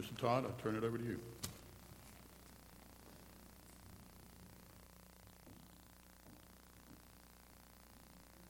Mr. 0.00 0.16
Todd, 0.18 0.44
I 0.44 0.62
turn 0.62 0.74
it 0.74 0.82
over 0.82 0.98
to 0.98 1.04
you. 1.04 1.20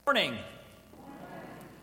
Morning. 0.07 0.39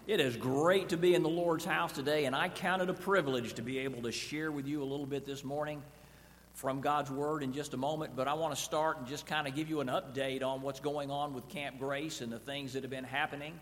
It 0.07 0.19
is 0.19 0.35
great 0.35 0.89
to 0.89 0.97
be 0.97 1.13
in 1.13 1.21
the 1.21 1.29
Lord's 1.29 1.63
house 1.63 1.91
today, 1.91 2.25
and 2.25 2.35
I 2.35 2.49
count 2.49 2.81
it 2.81 2.89
a 2.89 2.93
privilege 2.93 3.53
to 3.53 3.61
be 3.61 3.79
able 3.79 4.01
to 4.01 4.11
share 4.11 4.51
with 4.51 4.67
you 4.67 4.81
a 4.81 4.83
little 4.83 5.05
bit 5.05 5.25
this 5.25 5.43
morning 5.43 5.81
from 6.55 6.81
God's 6.81 7.11
Word 7.11 7.43
in 7.43 7.53
just 7.53 7.75
a 7.75 7.77
moment. 7.77 8.15
But 8.15 8.27
I 8.27 8.33
want 8.33 8.55
to 8.55 8.61
start 8.61 8.97
and 8.97 9.07
just 9.07 9.27
kind 9.27 9.47
of 9.47 9.55
give 9.55 9.69
you 9.69 9.79
an 9.79 9.87
update 9.87 10.43
on 10.43 10.63
what's 10.63 10.79
going 10.79 11.11
on 11.11 11.33
with 11.33 11.47
Camp 11.49 11.77
Grace 11.77 12.21
and 12.21 12.31
the 12.31 12.39
things 12.39 12.73
that 12.73 12.83
have 12.83 12.89
been 12.89 13.03
happening. 13.03 13.53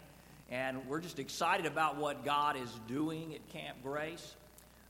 And 0.50 0.88
we're 0.88 1.02
just 1.02 1.20
excited 1.20 1.66
about 1.66 1.98
what 1.98 2.24
God 2.24 2.56
is 2.56 2.72
doing 2.88 3.36
at 3.36 3.48
Camp 3.50 3.78
Grace. 3.84 4.36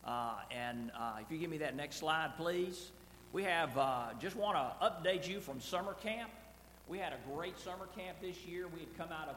Uh, 0.05 0.35
and 0.51 0.91
uh, 0.97 1.17
if 1.21 1.31
you 1.31 1.37
give 1.37 1.49
me 1.49 1.57
that 1.59 1.75
next 1.75 1.97
slide, 1.97 2.31
please. 2.37 2.91
We 3.31 3.43
have 3.43 3.77
uh, 3.77 4.07
just 4.19 4.35
want 4.35 4.57
to 4.57 4.85
update 4.85 5.27
you 5.27 5.39
from 5.39 5.61
summer 5.61 5.93
camp. 5.93 6.31
We 6.87 6.97
had 6.97 7.13
a 7.13 7.19
great 7.33 7.59
summer 7.59 7.87
camp 7.95 8.17
this 8.21 8.43
year. 8.45 8.67
We 8.67 8.79
had 8.79 8.97
come 8.97 9.09
out 9.11 9.29
of 9.29 9.35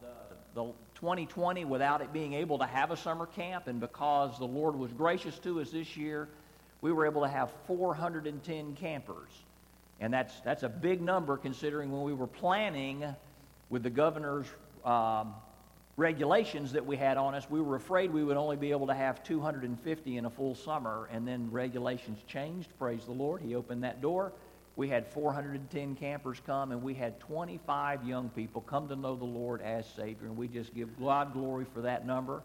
the, 0.00 0.06
the 0.54 0.72
2020 0.94 1.64
without 1.64 2.00
it 2.00 2.12
being 2.12 2.34
able 2.34 2.58
to 2.58 2.66
have 2.66 2.90
a 2.90 2.96
summer 2.96 3.26
camp, 3.26 3.66
and 3.66 3.80
because 3.80 4.38
the 4.38 4.46
Lord 4.46 4.76
was 4.76 4.92
gracious 4.92 5.38
to 5.40 5.60
us 5.60 5.70
this 5.70 5.96
year, 5.96 6.28
we 6.80 6.92
were 6.92 7.06
able 7.06 7.22
to 7.22 7.28
have 7.28 7.50
410 7.66 8.76
campers. 8.76 9.30
And 10.00 10.12
that's, 10.12 10.40
that's 10.40 10.62
a 10.62 10.68
big 10.68 11.02
number 11.02 11.36
considering 11.36 11.92
when 11.92 12.02
we 12.02 12.14
were 12.14 12.26
planning 12.26 13.04
with 13.68 13.82
the 13.82 13.90
governor's 13.90 14.46
um, 14.84 15.34
regulations 16.00 16.72
that 16.72 16.84
we 16.84 16.96
had 16.96 17.18
on 17.18 17.34
us, 17.34 17.48
we 17.50 17.60
were 17.60 17.76
afraid 17.76 18.10
we 18.10 18.24
would 18.24 18.38
only 18.38 18.56
be 18.56 18.70
able 18.70 18.86
to 18.86 18.94
have 18.94 19.22
250 19.22 20.16
in 20.16 20.24
a 20.24 20.30
full 20.30 20.54
summer. 20.54 21.08
And 21.12 21.28
then 21.28 21.50
regulations 21.50 22.20
changed. 22.26 22.70
Praise 22.78 23.04
the 23.04 23.12
Lord. 23.12 23.42
He 23.42 23.54
opened 23.54 23.84
that 23.84 24.00
door. 24.00 24.32
We 24.76 24.88
had 24.88 25.06
410 25.06 25.96
campers 25.96 26.40
come, 26.46 26.72
and 26.72 26.82
we 26.82 26.94
had 26.94 27.20
25 27.20 28.06
young 28.06 28.30
people 28.30 28.62
come 28.62 28.88
to 28.88 28.96
know 28.96 29.14
the 29.14 29.26
Lord 29.26 29.60
as 29.60 29.84
Savior. 29.94 30.26
And 30.26 30.38
we 30.38 30.48
just 30.48 30.74
give 30.74 30.98
God 30.98 31.34
glory 31.34 31.66
for 31.74 31.82
that 31.82 32.06
number. 32.06 32.42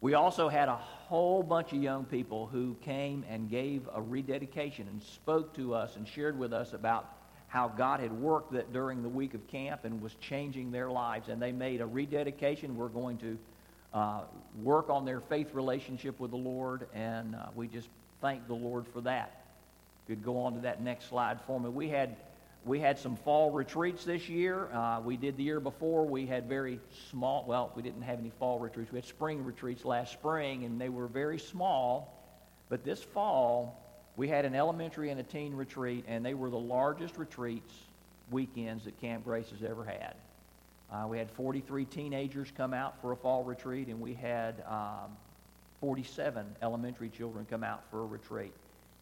We 0.00 0.14
also 0.14 0.48
had 0.48 0.68
a 0.68 0.76
whole 0.76 1.42
bunch 1.42 1.72
of 1.72 1.82
young 1.82 2.04
people 2.04 2.46
who 2.46 2.76
came 2.82 3.24
and 3.28 3.50
gave 3.50 3.88
a 3.92 4.00
rededication 4.00 4.86
and 4.88 5.02
spoke 5.02 5.52
to 5.56 5.74
us 5.74 5.96
and 5.96 6.06
shared 6.06 6.38
with 6.38 6.52
us 6.52 6.74
about 6.74 7.10
how 7.52 7.68
God 7.68 8.00
had 8.00 8.12
worked 8.12 8.54
that 8.54 8.72
during 8.72 9.02
the 9.02 9.10
week 9.10 9.34
of 9.34 9.46
camp 9.46 9.84
and 9.84 10.00
was 10.00 10.14
changing 10.14 10.70
their 10.70 10.90
lives. 10.90 11.28
And 11.28 11.40
they 11.40 11.52
made 11.52 11.82
a 11.82 11.86
rededication. 11.86 12.78
We're 12.78 12.88
going 12.88 13.18
to 13.18 13.38
uh, 13.92 14.20
work 14.62 14.88
on 14.88 15.04
their 15.04 15.20
faith 15.20 15.52
relationship 15.52 16.18
with 16.18 16.30
the 16.30 16.38
Lord, 16.38 16.88
and 16.94 17.34
uh, 17.34 17.48
we 17.54 17.68
just 17.68 17.90
thank 18.22 18.46
the 18.46 18.54
Lord 18.54 18.86
for 18.94 19.02
that. 19.02 19.44
If 20.02 20.08
you'd 20.08 20.24
go 20.24 20.38
on 20.38 20.54
to 20.54 20.60
that 20.60 20.80
next 20.80 21.10
slide 21.10 21.42
for 21.46 21.60
me. 21.60 21.68
We 21.68 21.90
had, 21.90 22.16
we 22.64 22.80
had 22.80 22.98
some 22.98 23.16
fall 23.16 23.50
retreats 23.50 24.06
this 24.06 24.30
year. 24.30 24.72
Uh, 24.72 25.02
we 25.04 25.18
did 25.18 25.36
the 25.36 25.42
year 25.42 25.60
before. 25.60 26.06
We 26.06 26.24
had 26.24 26.48
very 26.48 26.80
small, 27.10 27.44
well, 27.46 27.70
we 27.76 27.82
didn't 27.82 28.00
have 28.00 28.18
any 28.18 28.32
fall 28.38 28.60
retreats. 28.60 28.90
We 28.90 28.96
had 28.96 29.04
spring 29.04 29.44
retreats 29.44 29.84
last 29.84 30.14
spring, 30.14 30.64
and 30.64 30.80
they 30.80 30.88
were 30.88 31.06
very 31.06 31.38
small. 31.38 32.18
But 32.70 32.82
this 32.82 33.02
fall, 33.02 33.78
we 34.16 34.28
had 34.28 34.44
an 34.44 34.54
elementary 34.54 35.10
and 35.10 35.18
a 35.18 35.22
teen 35.22 35.54
retreat, 35.54 36.04
and 36.06 36.24
they 36.24 36.34
were 36.34 36.50
the 36.50 36.58
largest 36.58 37.16
retreats 37.16 37.72
weekends 38.30 38.84
that 38.84 39.00
Camp 39.00 39.24
Grace 39.24 39.50
has 39.50 39.62
ever 39.68 39.84
had. 39.84 40.14
Uh, 40.90 41.06
we 41.06 41.16
had 41.16 41.30
43 41.30 41.86
teenagers 41.86 42.52
come 42.56 42.74
out 42.74 43.00
for 43.00 43.12
a 43.12 43.16
fall 43.16 43.44
retreat, 43.44 43.88
and 43.88 44.00
we 44.00 44.12
had 44.12 44.62
um, 44.68 45.16
47 45.80 46.44
elementary 46.60 47.08
children 47.08 47.46
come 47.48 47.64
out 47.64 47.82
for 47.90 48.02
a 48.02 48.06
retreat. 48.06 48.52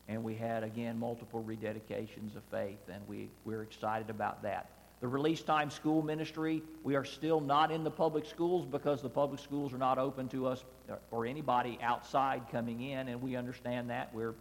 And 0.08 0.22
we 0.22 0.34
had, 0.34 0.62
again, 0.62 0.98
multiple 0.98 1.44
rededications 1.46 2.36
of 2.36 2.42
faith, 2.50 2.78
and 2.92 3.06
we, 3.08 3.28
we're 3.44 3.62
excited 3.62 4.10
about 4.10 4.42
that. 4.42 4.70
The 5.00 5.08
release 5.08 5.42
time 5.42 5.70
school 5.70 6.02
ministry, 6.02 6.62
we 6.84 6.94
are 6.94 7.04
still 7.04 7.40
not 7.40 7.70
in 7.70 7.84
the 7.84 7.90
public 7.90 8.26
schools 8.26 8.66
because 8.66 9.02
the 9.02 9.08
public 9.08 9.40
schools 9.40 9.72
are 9.72 9.78
not 9.78 9.98
open 9.98 10.28
to 10.28 10.46
us 10.46 10.62
or 11.10 11.26
anybody 11.26 11.78
outside 11.82 12.42
coming 12.52 12.82
in, 12.82 13.08
and 13.08 13.22
we 13.22 13.34
understand 13.34 13.90
that. 13.90 14.12
We're 14.12 14.34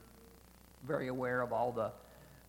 very 0.88 1.08
aware 1.08 1.42
of 1.42 1.54
all 1.54 1.72
the, 1.72 1.92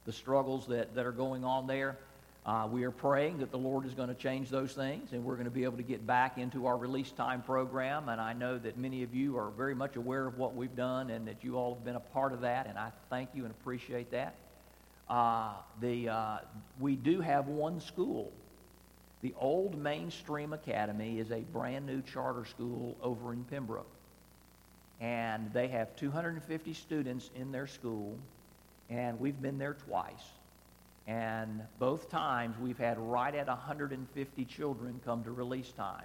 the 0.06 0.12
struggles 0.12 0.66
that, 0.68 0.94
that 0.94 1.06
are 1.06 1.12
going 1.12 1.44
on 1.44 1.66
there. 1.66 1.98
Uh, 2.46 2.66
we 2.70 2.84
are 2.84 2.90
praying 2.90 3.38
that 3.38 3.50
the 3.50 3.58
Lord 3.58 3.84
is 3.84 3.92
going 3.92 4.08
to 4.08 4.14
change 4.14 4.48
those 4.48 4.72
things 4.72 5.12
and 5.12 5.22
we're 5.22 5.34
going 5.34 5.44
to 5.44 5.50
be 5.50 5.64
able 5.64 5.76
to 5.76 5.82
get 5.82 6.06
back 6.06 6.38
into 6.38 6.66
our 6.66 6.76
release 6.76 7.10
time 7.10 7.42
program. 7.42 8.08
And 8.08 8.20
I 8.20 8.32
know 8.32 8.58
that 8.58 8.78
many 8.78 9.02
of 9.02 9.14
you 9.14 9.36
are 9.36 9.50
very 9.50 9.74
much 9.74 9.96
aware 9.96 10.26
of 10.26 10.38
what 10.38 10.54
we've 10.54 10.74
done 10.74 11.10
and 11.10 11.28
that 11.28 11.44
you 11.44 11.56
all 11.56 11.74
have 11.74 11.84
been 11.84 11.96
a 11.96 12.00
part 12.00 12.32
of 12.32 12.40
that. 12.40 12.66
And 12.66 12.78
I 12.78 12.92
thank 13.10 13.30
you 13.34 13.44
and 13.44 13.50
appreciate 13.50 14.10
that. 14.12 14.34
Uh, 15.08 15.52
the, 15.80 16.08
uh, 16.08 16.38
we 16.78 16.96
do 16.96 17.20
have 17.20 17.48
one 17.48 17.80
school. 17.80 18.32
The 19.22 19.34
old 19.38 19.76
Mainstream 19.76 20.54
Academy 20.54 21.18
is 21.18 21.30
a 21.30 21.40
brand 21.40 21.84
new 21.84 22.00
charter 22.00 22.46
school 22.46 22.96
over 23.02 23.34
in 23.34 23.44
Pembroke. 23.44 23.90
And 25.00 25.50
they 25.52 25.68
have 25.68 25.96
250 25.96 26.74
students 26.74 27.30
in 27.34 27.52
their 27.52 27.66
school. 27.66 28.16
And 28.90 29.18
we've 29.18 29.40
been 29.40 29.58
there 29.58 29.76
twice. 29.86 30.30
And 31.06 31.62
both 31.78 32.10
times 32.10 32.56
we've 32.60 32.78
had 32.78 32.98
right 32.98 33.34
at 33.34 33.46
150 33.46 34.44
children 34.44 35.00
come 35.04 35.24
to 35.24 35.30
release 35.30 35.70
time. 35.72 36.04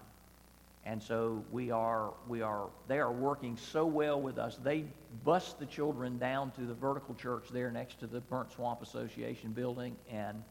And 0.85 1.01
so 1.01 1.43
we 1.51 1.71
are, 1.71 2.11
we 2.27 2.43
are, 2.43 2.67
they 2.87 2.99
are 2.99 3.11
working 3.11 3.57
so 3.57 3.85
well 3.87 4.21
with 4.21 4.37
us. 4.37 4.57
They 4.63 4.85
bust 5.23 5.59
the 5.59 5.65
children 5.65 6.19
down 6.19 6.51
to 6.51 6.61
the 6.61 6.75
vertical 6.75 7.15
church 7.15 7.45
there 7.51 7.71
next 7.71 7.99
to 8.01 8.07
the 8.07 8.19
Burnt 8.19 8.51
Swamp 8.51 8.83
Association 8.83 9.51
building 9.51 9.95
and 10.11 10.43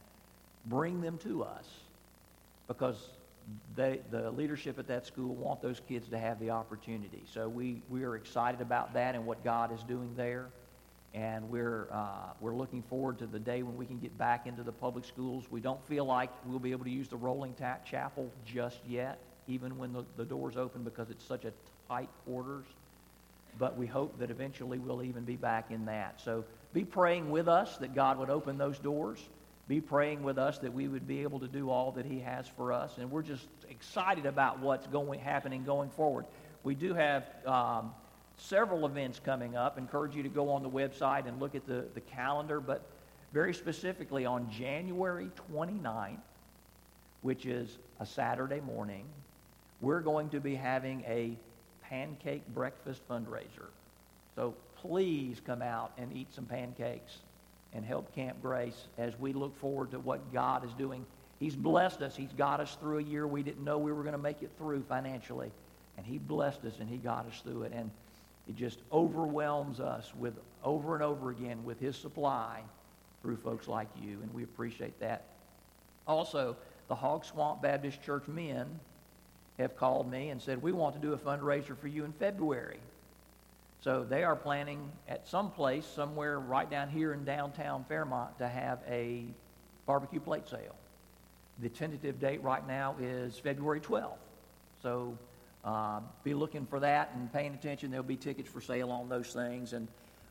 bring 0.67 1.01
them 1.01 1.19
to 1.19 1.45
us 1.45 1.69
because 2.67 2.97
they, 3.77 4.01
the 4.11 4.31
leadership 4.31 4.79
at 4.79 4.87
that 4.89 5.07
school 5.07 5.35
want 5.35 5.61
those 5.61 5.81
kids 5.89 6.09
to 6.09 6.19
have 6.19 6.39
the 6.41 6.51
opportunity. 6.51 7.23
So 7.27 7.49
we, 7.49 7.83
we 7.89 8.05
are 8.05 8.17
excited 8.17 8.61
about 8.61 8.95
that 8.95 9.15
and 9.15 9.27
what 9.27 9.45
God 9.45 9.73
is 9.73 9.83
doing 9.83 10.15
there 10.17 10.49
and 11.15 11.49
we're, 11.49 11.87
uh, 11.93 12.33
we're 12.41 12.57
looking 12.57 12.83
forward 12.83 13.19
to 13.21 13.27
the 13.27 13.39
day 13.39 13.63
when 13.63 13.77
we 13.77 13.87
can 13.87 13.99
get 13.99 14.19
back 14.19 14.49
into 14.49 14.65
the 14.65 14.73
public 14.73 15.05
schools. 15.05 15.45
We 15.49 15.61
don't 15.61 15.83
feel 15.87 16.05
like 16.05 16.29
we'll 16.45 16.59
be 16.59 16.73
able 16.73 16.85
to 16.85 16.91
use 16.91 17.07
the 17.07 17.17
rolling 17.17 17.55
tap 17.55 17.87
chapel 17.87 18.29
just 18.45 18.81
yet, 18.87 19.19
even 19.47 19.79
when 19.79 19.93
the, 19.93 20.05
the 20.17 20.25
doors 20.25 20.57
open 20.57 20.83
because 20.83 21.11
it's 21.11 21.25
such 21.25 21.45
a 21.45 21.53
tight 21.89 22.09
quarters. 22.25 22.65
But 23.61 23.77
we 23.77 23.87
hope 23.87 24.19
that 24.19 24.33
eventually 24.33 24.81
we'll 24.81 25.05
even 25.05 25.23
be 25.23 25.37
back 25.37 25.71
in 25.71 25.85
that. 25.87 26.21
So 26.21 26.45
be 26.73 26.85
praying 26.85 27.31
with 27.31 27.47
us 27.47 27.77
that 27.77 27.95
God 27.95 28.19
would 28.19 28.31
open 28.31 28.59
those 28.59 28.81
doors. 28.81 29.21
Be 29.67 29.81
praying 29.81 30.23
with 30.23 30.37
us 30.37 30.59
that 30.59 30.73
we 30.73 30.89
would 30.89 31.07
be 31.07 31.23
able 31.23 31.41
to 31.41 31.49
do 31.49 31.71
all 31.71 31.93
that 31.93 32.05
He 32.05 32.21
has 32.21 32.47
for 32.47 32.73
us. 32.73 32.99
And 32.99 33.11
we're 33.11 33.23
just 33.23 33.47
excited 33.71 34.27
about 34.27 34.59
what's 34.59 34.87
going 34.87 35.21
happening 35.21 35.65
going 35.65 35.89
forward. 35.91 36.27
We 36.65 36.75
do 36.75 36.93
have 36.93 37.25
um, 37.47 37.93
several 38.37 38.85
events 38.85 39.21
coming 39.25 39.57
up. 39.57 39.79
Encourage 39.79 40.15
you 40.15 40.23
to 40.23 40.29
go 40.29 40.51
on 40.51 40.63
the 40.63 40.69
website 40.69 41.27
and 41.27 41.41
look 41.41 41.55
at 41.55 41.67
the, 41.67 41.87
the 41.95 42.01
calendar, 42.01 42.61
but 42.61 42.83
very 43.33 43.55
specifically 43.55 44.27
on 44.27 44.51
January 44.51 45.31
29th, 45.51 46.19
which 47.23 47.47
is 47.47 47.79
a 48.01 48.07
Saturday 48.07 48.61
morning, 48.61 49.05
we're 49.81 50.01
going 50.01 50.29
to 50.31 50.41
be 50.41 50.55
having 50.55 51.03
a 51.07 51.37
pancake 51.83 52.47
breakfast 52.55 53.07
fundraiser. 53.09 53.69
So 54.37 54.55
please 54.77 55.41
come 55.45 55.63
out 55.63 55.93
and 55.97 56.13
eat 56.13 56.33
some 56.35 56.45
pancakes 56.45 57.19
and 57.75 57.85
help 57.85 58.15
Camp 58.15 58.41
Grace 58.41 58.87
as 58.99 59.19
we 59.19 59.33
look 59.33 59.57
forward 59.59 59.91
to 59.91 59.99
what 59.99 60.33
God 60.33 60.65
is 60.65 60.73
doing. 60.75 61.05
He's 61.41 61.57
blessed 61.57 62.03
us. 62.03 62.17
He's 62.17 62.33
got 62.33 62.61
us 62.61 62.77
through 62.81 62.99
a 62.99 63.03
year 63.03 63.27
we 63.27 63.43
didn't 63.43 63.65
know 63.65 63.79
we 63.79 63.93
were 63.93 64.03
going 64.03 64.13
to 64.13 64.19
make 64.19 64.43
it 64.43 64.51
through 64.59 64.83
financially. 64.89 65.51
And 65.97 66.07
He 66.07 66.19
blessed 66.19 66.65
us 66.65 66.75
and 66.81 66.89
He 66.89 66.97
got 66.97 67.27
us 67.27 67.41
through 67.43 67.63
it. 67.63 67.73
And 67.75 67.91
it 68.49 68.57
just 68.57 68.79
overwhelms 68.93 69.81
us 69.81 70.13
with 70.19 70.35
over 70.63 70.95
and 70.95 71.03
over 71.03 71.31
again 71.31 71.65
with 71.65 71.81
his 71.81 71.97
supply 71.97 72.61
through 73.23 73.37
folks 73.37 73.69
like 73.69 73.89
you, 74.03 74.19
and 74.23 74.33
we 74.35 74.43
appreciate 74.43 74.99
that. 75.01 75.25
Also, 76.07 76.57
the 76.89 76.95
Hog 76.95 77.25
Swamp 77.25 77.63
Baptist 77.63 78.03
Church 78.03 78.29
men 78.29 78.67
have 79.59 79.77
called 79.77 80.11
me 80.11 80.29
and 80.29 80.41
said, 80.41 80.61
We 80.61 80.73
want 80.73 80.95
to 80.95 81.01
do 81.01 81.15
a 81.15 81.17
fundraiser 81.17 81.77
for 81.79 81.89
you 81.89 82.05
in 82.05 82.13
February. 82.13 82.79
So 83.85 84.03
they 84.03 84.25
are 84.25 84.35
planning 84.35 84.91
at 85.11 85.29
some 85.29 85.51
place, 85.51 85.85
somewhere 85.85 86.41
right 86.41 86.71
down 86.71 86.89
here 86.89 87.13
in 87.13 87.23
downtown 87.27 87.85
Fairmont, 87.87 88.39
to 88.39 88.49
have 88.49 88.79
a 88.89 89.27
barbecue 89.85 90.21
plate 90.21 90.49
sale. 90.49 90.75
The 91.61 91.69
tentative 91.69 92.19
date 92.19 92.43
right 92.43 92.67
now 92.67 92.97
is 92.99 93.39
February 93.39 93.81
12th. 93.81 94.17
So 94.83 95.19
uh, 95.67 96.01
be 96.23 96.33
looking 96.33 96.65
for 96.65 96.81
that 96.81 97.11
and 97.15 97.31
paying 97.31 97.53
attention. 97.53 97.91
There'll 97.91 98.07
be 98.07 98.17
tickets 98.17 98.49
for 98.49 98.63
sale 98.63 98.91
on 98.91 99.11
those 99.11 99.35
things, 99.35 99.75
and 99.75 99.87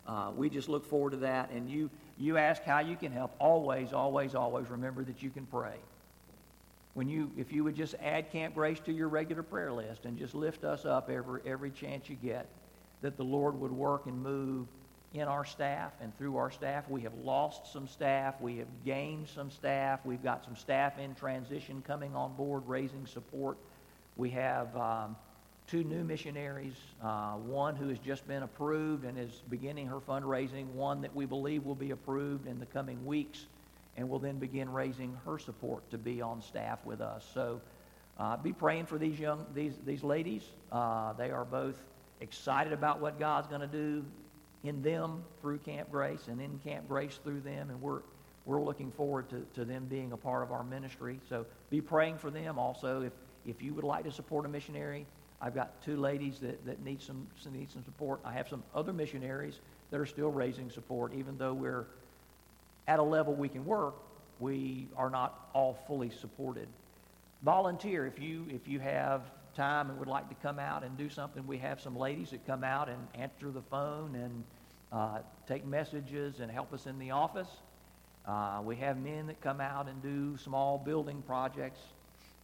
uh, 0.08 0.32
we 0.36 0.50
just 0.50 0.68
look 0.68 0.84
forward 0.84 1.12
to 1.12 1.18
that. 1.18 1.52
And 1.52 1.70
you, 1.70 1.92
you 2.18 2.40
ask 2.40 2.64
how 2.64 2.80
you 2.80 2.96
can 2.96 3.12
help. 3.12 3.36
Always, 3.38 3.94
always, 3.94 4.34
always 4.34 4.68
remember 4.72 5.04
that 5.04 5.22
you 5.22 5.30
can 5.30 5.46
pray. 5.46 5.76
When 6.96 7.08
you, 7.08 7.32
if 7.38 7.54
you 7.54 7.64
would 7.66 7.76
just 7.76 7.94
add 8.02 8.32
Camp 8.32 8.56
Grace 8.56 8.80
to 8.80 8.92
your 8.92 9.10
regular 9.10 9.44
prayer 9.44 9.72
list 9.72 10.06
and 10.06 10.18
just 10.18 10.34
lift 10.34 10.64
us 10.64 10.86
up 10.86 11.12
every 11.12 11.42
every 11.46 11.70
chance 11.70 12.10
you 12.10 12.16
get, 12.16 12.48
that 13.04 13.18
the 13.18 13.24
Lord 13.24 13.60
would 13.60 13.72
work 13.72 14.08
and 14.08 14.24
move 14.24 14.66
in 15.14 15.28
our 15.28 15.46
staff 15.46 15.92
and 16.02 16.18
through 16.18 16.38
our 16.38 16.50
staff. 16.50 16.90
We 16.90 17.02
have 17.02 17.14
lost 17.24 17.72
some 17.72 17.88
staff. 17.88 18.42
We 18.42 18.58
have 18.58 18.68
gained 18.84 19.28
some 19.28 19.52
staff. 19.52 20.00
We've 20.04 20.24
got 20.24 20.44
some 20.44 20.56
staff 20.56 20.98
in 20.98 21.14
transition 21.14 21.84
coming 21.86 22.16
on 22.16 22.34
board, 22.36 22.64
raising 22.66 23.06
support. 23.06 23.58
We 24.18 24.32
have 24.32 24.76
um, 24.76 25.16
two 25.68 25.84
new 25.84 26.04
missionaries, 26.04 26.76
uh, 27.04 27.34
one 27.34 27.76
who 27.76 27.90
has 27.90 28.00
just 28.00 28.28
been 28.28 28.42
approved 28.42 29.06
and 29.06 29.20
is 29.20 29.44
beginning 29.50 29.88
her 29.88 30.00
fundraising, 30.00 30.68
one 30.72 31.02
that 31.02 31.16
we 31.16 31.26
believe 31.26 31.64
will 31.64 31.76
be 31.76 31.92
approved 31.92 32.48
in 32.48 32.60
the 32.60 32.66
coming 32.66 33.06
weeks 33.06 33.46
and 33.98 34.10
will 34.10 34.20
then 34.20 34.40
begin 34.40 34.72
raising 34.72 35.16
her 35.26 35.38
support 35.38 35.88
to 35.92 35.98
be 35.98 36.22
on 36.22 36.42
staff 36.42 36.80
with 36.86 37.02
us. 37.02 37.24
So 37.34 37.62
uh, 38.18 38.38
be 38.38 38.54
praying 38.54 38.86
for 38.88 38.98
these 38.98 39.20
young 39.20 39.46
these 39.54 39.74
these 39.86 40.04
ladies. 40.04 40.44
Uh, 40.72 41.14
they 41.14 41.30
are 41.32 41.46
both 41.46 41.80
excited 42.22 42.74
about 42.74 43.00
what 43.00 43.20
God's 43.20 43.48
going 43.48 43.62
to 43.62 43.68
do 43.68 44.06
in 44.64 44.82
them 44.82 45.24
through 45.42 45.60
Camp 45.60 45.92
Grace 45.92 46.28
and 46.28 46.42
in 46.42 46.60
Camp 46.60 46.88
Grace 46.88 47.20
through 47.24 47.42
them, 47.42 47.70
and 47.70 47.82
we're 47.82 48.02
we're 48.46 48.62
looking 48.62 48.92
forward 48.92 49.30
to, 49.30 49.46
to 49.54 49.64
them 49.64 49.86
being 49.86 50.12
a 50.12 50.18
part 50.18 50.44
of 50.44 50.52
our 50.52 50.66
ministry. 50.66 51.18
So 51.30 51.46
be 51.70 51.80
praying 51.80 52.18
for 52.18 52.30
them. 52.30 52.60
Also, 52.60 53.02
if 53.02 53.14
if 53.46 53.62
you 53.62 53.74
would 53.74 53.84
like 53.84 54.06
to 54.06 54.12
support 54.12 54.46
a 54.46 54.50
missionary, 54.50 55.06
I've 55.42 55.56
got 55.56 55.82
two 55.82 55.98
ladies 55.98 56.40
that, 56.40 56.66
that 56.66 56.84
need 56.84 57.02
some 57.02 57.28
need 57.52 57.72
some 57.72 57.84
support. 57.84 58.20
I 58.24 58.34
have 58.34 58.48
some 58.48 58.64
other 58.74 58.94
missionaries 58.94 59.60
that 59.92 60.00
are 60.00 60.06
still 60.06 60.30
raising 60.30 60.70
support, 60.70 61.14
even 61.14 61.38
though 61.38 61.54
we're 61.54 61.86
at 62.88 63.00
a 63.00 63.04
level 63.04 63.34
we 63.34 63.50
can 63.50 63.66
work. 63.66 63.96
We 64.40 64.88
are 64.98 65.10
not 65.10 65.50
all 65.54 65.78
fully 65.88 66.10
supported 66.10 66.68
volunteer 67.44 68.08
if 68.08 68.20
you 68.20 68.46
if 68.50 68.68
you 68.68 68.80
have 68.80 69.22
time 69.56 69.90
and 69.90 70.00
would 70.00 70.08
like 70.08 70.30
to 70.30 70.36
come 70.36 70.60
out 70.60 70.84
and 70.84 70.98
do 70.98 71.10
something 71.10 71.46
we 71.48 71.58
have 71.58 71.80
some 71.80 71.98
ladies 71.98 72.32
that 72.32 72.46
come 72.46 72.64
out 72.64 72.90
and 72.90 73.00
answer 73.16 73.52
the 73.52 73.62
phone 73.62 74.16
and 74.16 74.44
uh, 74.92 75.20
take 75.48 75.66
messages 75.66 76.40
and 76.40 76.52
help 76.52 76.74
us 76.74 76.86
in 76.86 77.00
the 77.00 77.12
office. 77.12 77.48
Uh, 78.26 78.62
we 78.64 78.76
have 78.76 78.98
men 78.98 79.28
that 79.28 79.42
come 79.42 79.60
out 79.60 79.88
and 79.88 80.02
do 80.02 80.38
small 80.38 80.78
building 80.78 81.22
projects. 81.26 81.80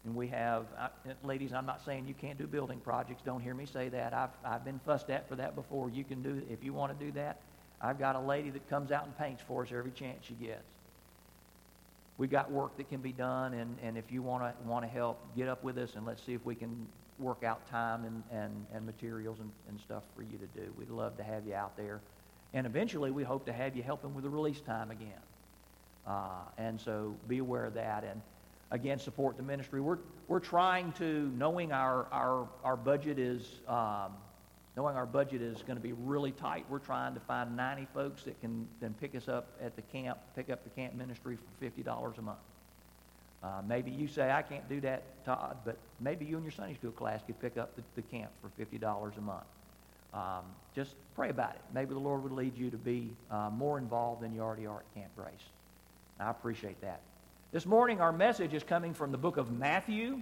And 0.06 0.15
we 0.15 0.27
have 0.29 0.65
uh, 0.77 0.88
ladies 1.23 1.51
i'm 1.51 1.65
not 1.65 1.83
saying 1.83 2.07
you 2.07 2.13
can't 2.13 2.38
do 2.38 2.47
building 2.47 2.79
projects 2.79 3.21
don't 3.25 3.41
hear 3.41 3.53
me 3.53 3.65
say 3.65 3.89
that. 3.89 4.13
I've, 4.13 4.29
I've 4.45 4.63
been 4.63 4.79
fussed 4.85 5.09
at 5.09 5.27
for 5.27 5.35
that 5.35 5.55
before. 5.55 5.89
You 5.89 6.03
can 6.03 6.23
do 6.23 6.41
if 6.50 6.63
you 6.63 6.73
want 6.73 6.97
to 6.97 7.05
do 7.05 7.12
that. 7.13 7.41
I've 7.81 8.00
got 8.00 8.15
a 8.15 8.19
lady 8.19 8.50
that 8.51 8.69
comes 8.69 8.91
out 8.91 9.05
and 9.05 9.17
paints 9.17 9.41
for 9.47 9.63
us 9.63 9.69
every 9.73 9.91
chance 9.91 10.25
she 10.25 10.33
gets 10.35 10.63
we've 12.19 12.30
got 12.30 12.51
work 12.51 12.77
that 12.77 12.88
can 12.89 13.01
be 13.01 13.13
done, 13.13 13.56
and, 13.56 13.75
and 13.81 13.98
if 13.98 14.12
you 14.12 14.21
want 14.21 14.44
to 14.44 14.68
want 14.68 14.86
to 14.86 14.89
help, 14.89 15.19
get 15.36 15.48
up 15.48 15.63
with 15.63 15.80
us 15.80 15.95
and 15.95 16.06
let's 16.06 16.21
see 16.21 16.33
if 16.33 16.45
we 16.45 16.54
can 16.54 16.86
work 17.18 17.44
out 17.44 17.68
time 17.69 18.06
and, 18.06 18.24
and, 18.31 18.66
and 18.74 18.86
materials 18.86 19.39
and, 19.39 19.50
and 19.68 19.80
stuff 19.80 20.04
for 20.16 20.21
you 20.21 20.38
to 20.38 20.60
do. 20.60 20.71
We'd 20.77 20.89
love 20.89 21.18
to 21.18 21.24
have 21.24 21.48
you 21.48 21.56
out 21.56 21.75
there. 21.75 22.01
And 22.54 22.68
eventually, 22.68 23.12
we 23.12 23.24
hope 23.24 23.45
to 23.45 23.54
have 23.54 23.75
you 23.75 23.83
helping 23.83 24.13
with 24.13 24.24
the 24.24 24.30
release 24.30 24.62
time 24.62 24.92
again. 24.92 25.21
Uh, 26.06 26.42
and 26.57 26.80
so 26.80 27.16
be 27.27 27.39
aware 27.39 27.66
of 27.66 27.74
that. 27.75 28.04
And 28.04 28.22
again, 28.72 29.00
support 29.00 29.38
the 29.38 29.44
ministry. 29.44 29.81
We're, 29.81 30.00
we're 30.27 30.39
trying 30.39 30.92
to, 30.94 31.31
knowing 31.38 31.72
our, 31.72 32.07
our, 32.12 32.48
our 32.63 32.75
budget 32.75 33.19
is 33.19 33.48
um, 33.68 34.13
knowing 34.79 34.95
our 34.95 35.05
budget 35.05 35.41
is 35.41 35.61
going 35.63 35.75
to 35.75 35.83
be 35.83 35.91
really 35.91 36.31
tight, 36.31 36.65
we're 36.69 36.79
trying 36.79 37.13
to 37.13 37.19
find 37.19 37.53
90 37.57 37.85
folks 37.93 38.23
that 38.23 38.39
can 38.39 38.65
then 38.79 38.95
pick 39.01 39.13
us 39.13 39.27
up 39.27 39.49
at 39.61 39.75
the 39.75 39.81
camp, 39.81 40.17
pick 40.37 40.49
up 40.49 40.63
the 40.63 40.69
camp 40.69 40.93
ministry 40.93 41.37
for 41.59 41.65
$50 41.65 42.17
a 42.17 42.21
month. 42.21 42.37
Uh, 43.43 43.61
maybe 43.67 43.91
you 43.91 44.07
say, 44.07 44.31
I 44.31 44.41
can't 44.41 44.69
do 44.69 44.79
that, 44.79 45.03
Todd, 45.25 45.57
but 45.65 45.75
maybe 45.99 46.23
you 46.23 46.37
and 46.37 46.45
your 46.45 46.53
Sunday 46.53 46.75
school 46.75 46.91
class 46.91 47.19
could 47.25 47.37
pick 47.41 47.57
up 47.57 47.75
the, 47.75 47.83
the 47.97 48.01
camp 48.03 48.31
for 48.41 48.63
$50 48.63 49.17
a 49.17 49.21
month. 49.21 49.43
Um, 50.13 50.45
just 50.73 50.95
pray 51.13 51.29
about 51.29 51.55
it. 51.55 51.61
Maybe 51.73 51.93
the 51.93 51.99
Lord 51.99 52.23
would 52.23 52.31
lead 52.31 52.57
you 52.57 52.69
to 52.69 52.77
be 52.77 53.09
uh, 53.29 53.49
more 53.49 53.79
involved 53.79 54.21
than 54.21 54.33
you 54.33 54.39
already 54.39 54.65
are 54.65 54.77
at 54.79 54.95
Camp 54.95 55.09
Grace. 55.17 55.33
I 56.21 56.29
appreciate 56.29 56.79
that. 56.79 57.01
This 57.51 57.65
morning, 57.65 57.99
our 57.99 58.13
message 58.13 58.53
is 58.53 58.63
coming 58.63 58.93
from 58.93 59.11
the 59.11 59.17
book 59.17 59.35
of 59.35 59.51
Matthew, 59.51 60.21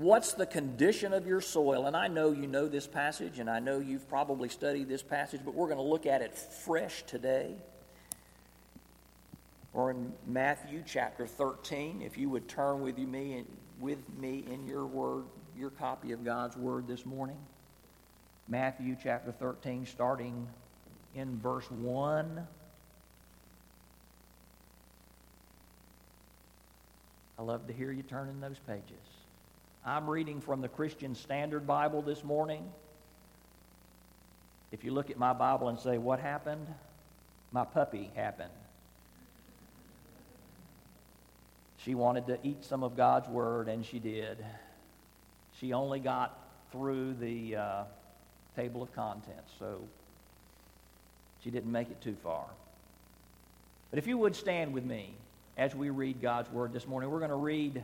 What's 0.00 0.32
the 0.32 0.46
condition 0.46 1.12
of 1.12 1.26
your 1.26 1.42
soil? 1.42 1.84
And 1.84 1.94
I 1.94 2.08
know 2.08 2.32
you 2.32 2.46
know 2.46 2.68
this 2.68 2.86
passage, 2.86 3.38
and 3.38 3.50
I 3.50 3.58
know 3.58 3.80
you've 3.80 4.08
probably 4.08 4.48
studied 4.48 4.88
this 4.88 5.02
passage, 5.02 5.42
but 5.44 5.54
we're 5.54 5.66
going 5.66 5.76
to 5.76 5.82
look 5.82 6.06
at 6.06 6.22
it 6.22 6.34
fresh 6.34 7.02
today. 7.02 7.52
Or 9.74 9.90
in 9.90 10.14
Matthew 10.26 10.82
chapter 10.86 11.26
13, 11.26 12.00
if 12.00 12.16
you 12.16 12.30
would 12.30 12.48
turn 12.48 12.80
with 12.80 12.96
me 12.96 13.44
with 13.78 13.98
me 14.18 14.42
in 14.50 14.66
your 14.66 14.86
word, 14.86 15.24
your 15.54 15.68
copy 15.68 16.12
of 16.12 16.24
God's 16.24 16.56
word 16.56 16.88
this 16.88 17.04
morning. 17.04 17.36
Matthew 18.48 18.96
chapter 19.02 19.32
13, 19.32 19.84
starting 19.84 20.48
in 21.14 21.38
verse 21.40 21.70
1. 21.70 22.46
I 27.38 27.42
love 27.42 27.66
to 27.66 27.74
hear 27.74 27.92
you 27.92 28.02
turning 28.02 28.40
those 28.40 28.58
pages. 28.66 29.09
I'm 29.84 30.10
reading 30.10 30.42
from 30.42 30.60
the 30.60 30.68
Christian 30.68 31.14
Standard 31.14 31.66
Bible 31.66 32.02
this 32.02 32.22
morning. 32.22 32.62
If 34.72 34.84
you 34.84 34.92
look 34.92 35.10
at 35.10 35.18
my 35.18 35.32
Bible 35.32 35.68
and 35.68 35.78
say, 35.78 35.96
What 35.96 36.20
happened? 36.20 36.66
My 37.50 37.64
puppy 37.64 38.10
happened. 38.14 38.50
She 41.78 41.94
wanted 41.94 42.26
to 42.26 42.38
eat 42.42 42.62
some 42.62 42.82
of 42.84 42.94
God's 42.94 43.26
Word, 43.28 43.68
and 43.68 43.84
she 43.84 43.98
did. 43.98 44.36
She 45.58 45.72
only 45.72 45.98
got 45.98 46.38
through 46.72 47.14
the 47.14 47.56
uh, 47.56 47.84
table 48.56 48.82
of 48.82 48.94
contents, 48.94 49.50
so 49.58 49.80
she 51.42 51.50
didn't 51.50 51.72
make 51.72 51.90
it 51.90 52.02
too 52.02 52.16
far. 52.22 52.44
But 53.88 53.98
if 53.98 54.06
you 54.06 54.18
would 54.18 54.36
stand 54.36 54.74
with 54.74 54.84
me 54.84 55.14
as 55.56 55.74
we 55.74 55.88
read 55.88 56.20
God's 56.20 56.50
Word 56.50 56.74
this 56.74 56.86
morning, 56.86 57.10
we're 57.10 57.18
going 57.18 57.30
to 57.30 57.36
read 57.36 57.82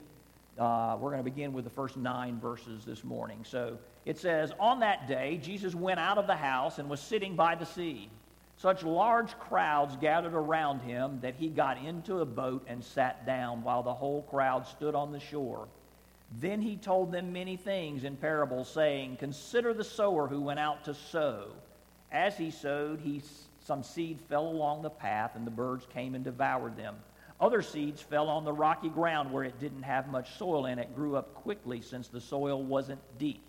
uh, 0.59 0.97
we're 0.99 1.11
going 1.11 1.25
to 1.25 1.31
begin 1.31 1.53
with 1.53 1.65
the 1.65 1.71
first 1.71 1.97
nine 1.97 2.41
verses 2.41 2.85
this 2.85 3.05
morning. 3.05 3.41
So 3.43 3.79
it 4.05 4.19
says, 4.19 4.53
On 4.59 4.81
that 4.81 5.07
day, 5.07 5.39
Jesus 5.43 5.75
went 5.75 6.01
out 6.01 6.19
of 6.19 6.27
the 6.27 6.37
house 6.37 6.79
and 6.79 6.89
was 6.89 7.01
sitting 7.01 7.37
by 7.37 7.55
the 7.55 7.67
sea. 7.67 8.09
Such 8.57 8.83
large 8.83 9.39
crowds 9.39 9.97
gathered 9.97 10.33
around 10.33 10.81
him 10.81 11.21
that 11.21 11.35
he 11.35 11.49
got 11.49 11.77
into 11.85 12.21
a 12.21 12.25
boat 12.25 12.65
and 12.69 12.83
sat 12.83 13.27
down 13.27 13.63
while 13.63 13.83
the 13.83 13.93
whole 13.93 14.23
crowd 14.23 14.67
stood 14.67 14.95
on 14.95 15.13
the 15.13 15.21
shore. 15.21 15.69
Then 16.41 16.63
he 16.63 16.77
told 16.77 17.13
them 17.13 17.33
many 17.33 17.57
things 17.57 18.05
in 18.05 18.17
parables, 18.17 18.69
saying, 18.69 19.19
Consider 19.19 19.75
the 19.75 19.85
sower 19.85 20.27
who 20.27 20.41
went 20.41 20.59
out 20.59 20.85
to 20.85 20.95
sow. 20.95 21.49
As 22.11 22.37
he 22.39 22.51
sowed, 22.51 23.01
he, 23.01 23.23
some 23.61 23.83
seed 23.83 24.21
fell 24.23 24.47
along 24.47 24.83
the 24.83 24.91
path, 24.91 25.33
and 25.37 25.47
the 25.47 25.51
birds 25.51 25.87
came 25.93 26.15
and 26.15 26.25
devoured 26.25 26.77
them. 26.77 26.97
Other 27.41 27.61
seeds 27.61 28.01
fell 28.01 28.29
on 28.29 28.45
the 28.45 28.53
rocky 28.53 28.89
ground 28.89 29.31
where 29.31 29.45
it 29.45 29.61
didn't 29.61 29.83
have 29.83 30.09
much 30.09 30.37
soil 30.39 30.67
and 30.67 30.81
it 30.81 30.95
grew 30.95 31.17
up 31.17 31.35
quickly 31.35 31.83
since 31.83 32.09
the 32.09 32.21
soil 32.21 32.63
wasn't 32.63 33.01
deep. 33.19 33.43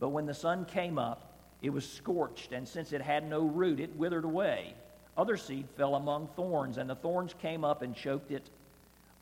But 0.00 0.08
when 0.08 0.26
the 0.26 0.34
sun 0.34 0.64
came 0.64 0.98
up, 0.98 1.32
it 1.62 1.70
was 1.70 1.88
scorched, 1.88 2.50
and 2.50 2.66
since 2.66 2.92
it 2.92 3.00
had 3.00 3.28
no 3.28 3.42
root, 3.42 3.78
it 3.78 3.94
withered 3.94 4.24
away. 4.24 4.74
Other 5.16 5.36
seed 5.36 5.68
fell 5.76 5.94
among 5.94 6.26
thorns, 6.34 6.76
and 6.76 6.90
the 6.90 6.96
thorns 6.96 7.34
came 7.40 7.64
up 7.64 7.82
and 7.82 7.94
choked 7.94 8.32
it. 8.32 8.50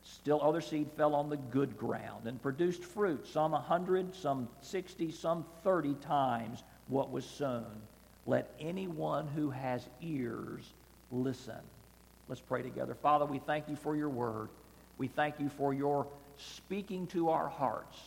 Still, 0.03 0.41
other 0.41 0.61
seed 0.61 0.89
fell 0.97 1.13
on 1.13 1.29
the 1.29 1.37
good 1.37 1.77
ground 1.77 2.25
and 2.25 2.41
produced 2.41 2.83
fruit, 2.83 3.27
some 3.27 3.53
a 3.53 3.59
hundred, 3.59 4.15
some 4.15 4.47
sixty, 4.61 5.11
some 5.11 5.45
thirty 5.63 5.93
times 5.95 6.63
what 6.87 7.11
was 7.11 7.25
sown. 7.25 7.79
Let 8.25 8.51
anyone 8.59 9.27
who 9.27 9.51
has 9.51 9.87
ears 10.01 10.73
listen. 11.11 11.61
Let's 12.31 12.39
pray 12.39 12.61
together. 12.61 12.95
Father, 12.95 13.25
we 13.25 13.39
thank 13.39 13.67
you 13.67 13.75
for 13.75 13.93
your 13.93 14.07
word. 14.07 14.47
We 14.97 15.09
thank 15.09 15.41
you 15.41 15.49
for 15.49 15.73
your 15.73 16.07
speaking 16.37 17.05
to 17.07 17.27
our 17.27 17.49
hearts 17.49 17.97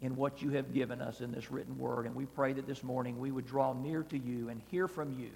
in 0.00 0.14
what 0.14 0.40
you 0.40 0.50
have 0.50 0.72
given 0.72 1.00
us 1.00 1.20
in 1.20 1.32
this 1.32 1.50
written 1.50 1.76
word. 1.76 2.06
And 2.06 2.14
we 2.14 2.26
pray 2.26 2.52
that 2.52 2.68
this 2.68 2.84
morning 2.84 3.18
we 3.18 3.32
would 3.32 3.44
draw 3.44 3.72
near 3.72 4.04
to 4.04 4.16
you 4.16 4.50
and 4.50 4.60
hear 4.70 4.86
from 4.86 5.18
you 5.18 5.30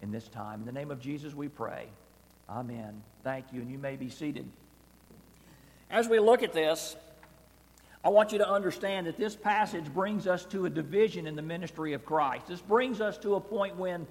in 0.00 0.10
this 0.10 0.28
time. 0.28 0.60
In 0.60 0.64
the 0.64 0.72
name 0.72 0.90
of 0.90 0.98
Jesus, 0.98 1.34
we 1.34 1.48
pray. 1.48 1.88
Amen. 2.48 3.02
Thank 3.22 3.52
you. 3.52 3.60
And 3.60 3.70
you 3.70 3.76
may 3.76 3.96
be 3.96 4.08
seated. 4.08 4.46
As 5.90 6.08
we 6.08 6.18
look 6.18 6.42
at 6.42 6.54
this, 6.54 6.96
I 8.02 8.08
want 8.08 8.32
you 8.32 8.38
to 8.38 8.48
understand 8.48 9.08
that 9.08 9.18
this 9.18 9.36
passage 9.36 9.92
brings 9.92 10.26
us 10.26 10.46
to 10.46 10.64
a 10.64 10.70
division 10.70 11.26
in 11.26 11.36
the 11.36 11.42
ministry 11.42 11.92
of 11.92 12.06
Christ. 12.06 12.46
This 12.46 12.62
brings 12.62 13.02
us 13.02 13.18
to 13.18 13.34
a 13.34 13.40
point 13.42 13.76
when 13.76 14.06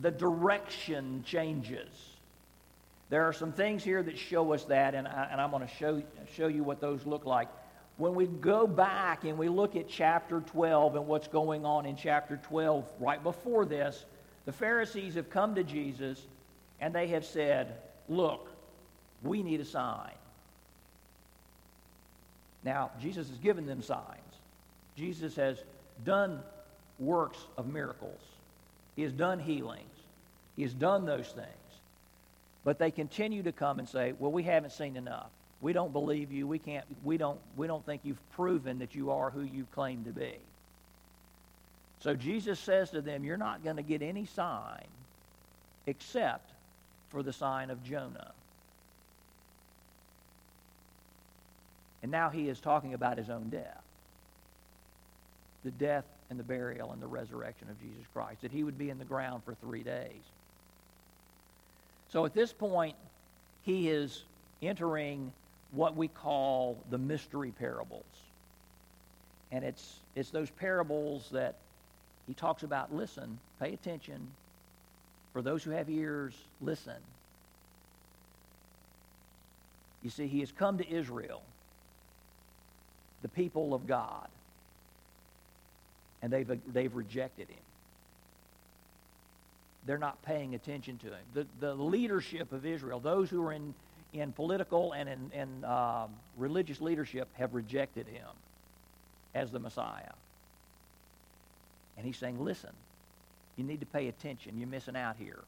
the 0.00 0.10
direction 0.10 1.22
changes. 1.26 1.90
There 3.10 3.24
are 3.24 3.32
some 3.32 3.52
things 3.52 3.82
here 3.82 4.02
that 4.02 4.18
show 4.18 4.52
us 4.52 4.64
that, 4.64 4.94
and, 4.94 5.08
I, 5.08 5.28
and 5.30 5.40
I'm 5.40 5.50
going 5.50 5.66
to 5.66 5.74
show, 5.74 6.02
show 6.34 6.46
you 6.48 6.62
what 6.62 6.80
those 6.80 7.06
look 7.06 7.24
like. 7.24 7.48
When 7.96 8.14
we 8.14 8.26
go 8.26 8.66
back 8.66 9.24
and 9.24 9.38
we 9.38 9.48
look 9.48 9.76
at 9.76 9.88
chapter 9.88 10.40
12 10.40 10.96
and 10.96 11.06
what's 11.06 11.26
going 11.26 11.64
on 11.64 11.86
in 11.86 11.96
chapter 11.96 12.38
12, 12.48 12.84
right 13.00 13.22
before 13.22 13.64
this, 13.64 14.04
the 14.44 14.52
Pharisees 14.52 15.14
have 15.14 15.30
come 15.30 15.54
to 15.54 15.64
Jesus 15.64 16.26
and 16.80 16.94
they 16.94 17.08
have 17.08 17.24
said, 17.24 17.74
Look, 18.08 18.48
we 19.22 19.42
need 19.42 19.60
a 19.60 19.64
sign. 19.64 20.12
Now, 22.64 22.90
Jesus 23.00 23.28
has 23.28 23.38
given 23.38 23.66
them 23.66 23.82
signs. 23.82 24.04
Jesus 24.96 25.36
has 25.36 25.58
done 26.04 26.40
works 26.98 27.38
of 27.56 27.66
miracles. 27.72 28.20
He 28.96 29.02
has 29.02 29.12
done 29.12 29.38
healings. 29.38 29.82
He 30.56 30.62
has 30.62 30.74
done 30.74 31.06
those 31.06 31.28
things. 31.28 31.67
But 32.64 32.78
they 32.78 32.90
continue 32.90 33.42
to 33.44 33.52
come 33.52 33.78
and 33.78 33.88
say, 33.88 34.12
well, 34.18 34.32
we 34.32 34.42
haven't 34.42 34.72
seen 34.72 34.96
enough. 34.96 35.30
We 35.60 35.72
don't 35.72 35.92
believe 35.92 36.30
you. 36.30 36.46
We, 36.46 36.58
can't, 36.58 36.84
we, 37.02 37.16
don't, 37.16 37.38
we 37.56 37.66
don't 37.66 37.84
think 37.84 38.02
you've 38.04 38.30
proven 38.32 38.78
that 38.78 38.94
you 38.94 39.10
are 39.10 39.30
who 39.30 39.42
you 39.42 39.66
claim 39.72 40.04
to 40.04 40.10
be. 40.10 40.34
So 42.00 42.14
Jesus 42.14 42.60
says 42.60 42.90
to 42.90 43.00
them, 43.00 43.24
You're 43.24 43.36
not 43.36 43.64
going 43.64 43.76
to 43.76 43.82
get 43.82 44.02
any 44.02 44.24
sign 44.24 44.86
except 45.86 46.50
for 47.10 47.22
the 47.22 47.32
sign 47.32 47.70
of 47.70 47.82
Jonah. 47.82 48.32
And 52.02 52.12
now 52.12 52.30
he 52.30 52.48
is 52.48 52.60
talking 52.60 52.94
about 52.94 53.18
his 53.18 53.30
own 53.30 53.48
death 53.48 53.82
the 55.64 55.70
death 55.72 56.04
and 56.30 56.38
the 56.38 56.44
burial 56.44 56.92
and 56.92 57.02
the 57.02 57.06
resurrection 57.06 57.68
of 57.68 57.80
Jesus 57.80 58.04
Christ, 58.14 58.42
that 58.42 58.52
he 58.52 58.62
would 58.62 58.78
be 58.78 58.90
in 58.90 58.98
the 58.98 59.04
ground 59.04 59.42
for 59.44 59.54
three 59.54 59.82
days. 59.82 60.22
So 62.10 62.24
at 62.24 62.34
this 62.34 62.52
point, 62.52 62.96
he 63.62 63.88
is 63.88 64.24
entering 64.62 65.32
what 65.72 65.96
we 65.96 66.08
call 66.08 66.78
the 66.90 66.98
mystery 66.98 67.52
parables. 67.52 68.04
And 69.52 69.64
it's, 69.64 70.00
it's 70.14 70.30
those 70.30 70.50
parables 70.50 71.28
that 71.32 71.56
he 72.26 72.34
talks 72.34 72.62
about 72.62 72.94
listen, 72.94 73.38
pay 73.60 73.72
attention. 73.72 74.28
For 75.32 75.42
those 75.42 75.62
who 75.62 75.70
have 75.70 75.90
ears, 75.90 76.34
listen. 76.60 76.96
You 80.02 80.10
see, 80.10 80.26
he 80.26 80.40
has 80.40 80.52
come 80.52 80.78
to 80.78 80.88
Israel, 80.88 81.42
the 83.22 83.28
people 83.28 83.74
of 83.74 83.86
God, 83.86 84.28
and 86.22 86.32
they've, 86.32 86.50
they've 86.72 86.94
rejected 86.94 87.48
him. 87.48 87.58
They're 89.88 89.96
not 89.96 90.20
paying 90.20 90.54
attention 90.54 90.98
to 90.98 91.06
him. 91.06 91.18
The, 91.32 91.46
the 91.60 91.74
leadership 91.74 92.52
of 92.52 92.66
Israel, 92.66 93.00
those 93.00 93.30
who 93.30 93.42
are 93.46 93.54
in, 93.54 93.72
in 94.12 94.32
political 94.32 94.92
and 94.92 95.08
in, 95.08 95.30
in 95.32 95.64
uh, 95.64 96.08
religious 96.36 96.82
leadership, 96.82 97.26
have 97.38 97.54
rejected 97.54 98.06
him 98.06 98.28
as 99.34 99.50
the 99.50 99.58
Messiah. 99.58 100.12
And 101.96 102.04
he's 102.04 102.18
saying, 102.18 102.38
listen, 102.38 102.68
you 103.56 103.64
need 103.64 103.80
to 103.80 103.86
pay 103.86 104.08
attention. 104.08 104.58
You're 104.58 104.68
missing 104.68 104.94
out 104.94 105.16
here. 105.18 105.40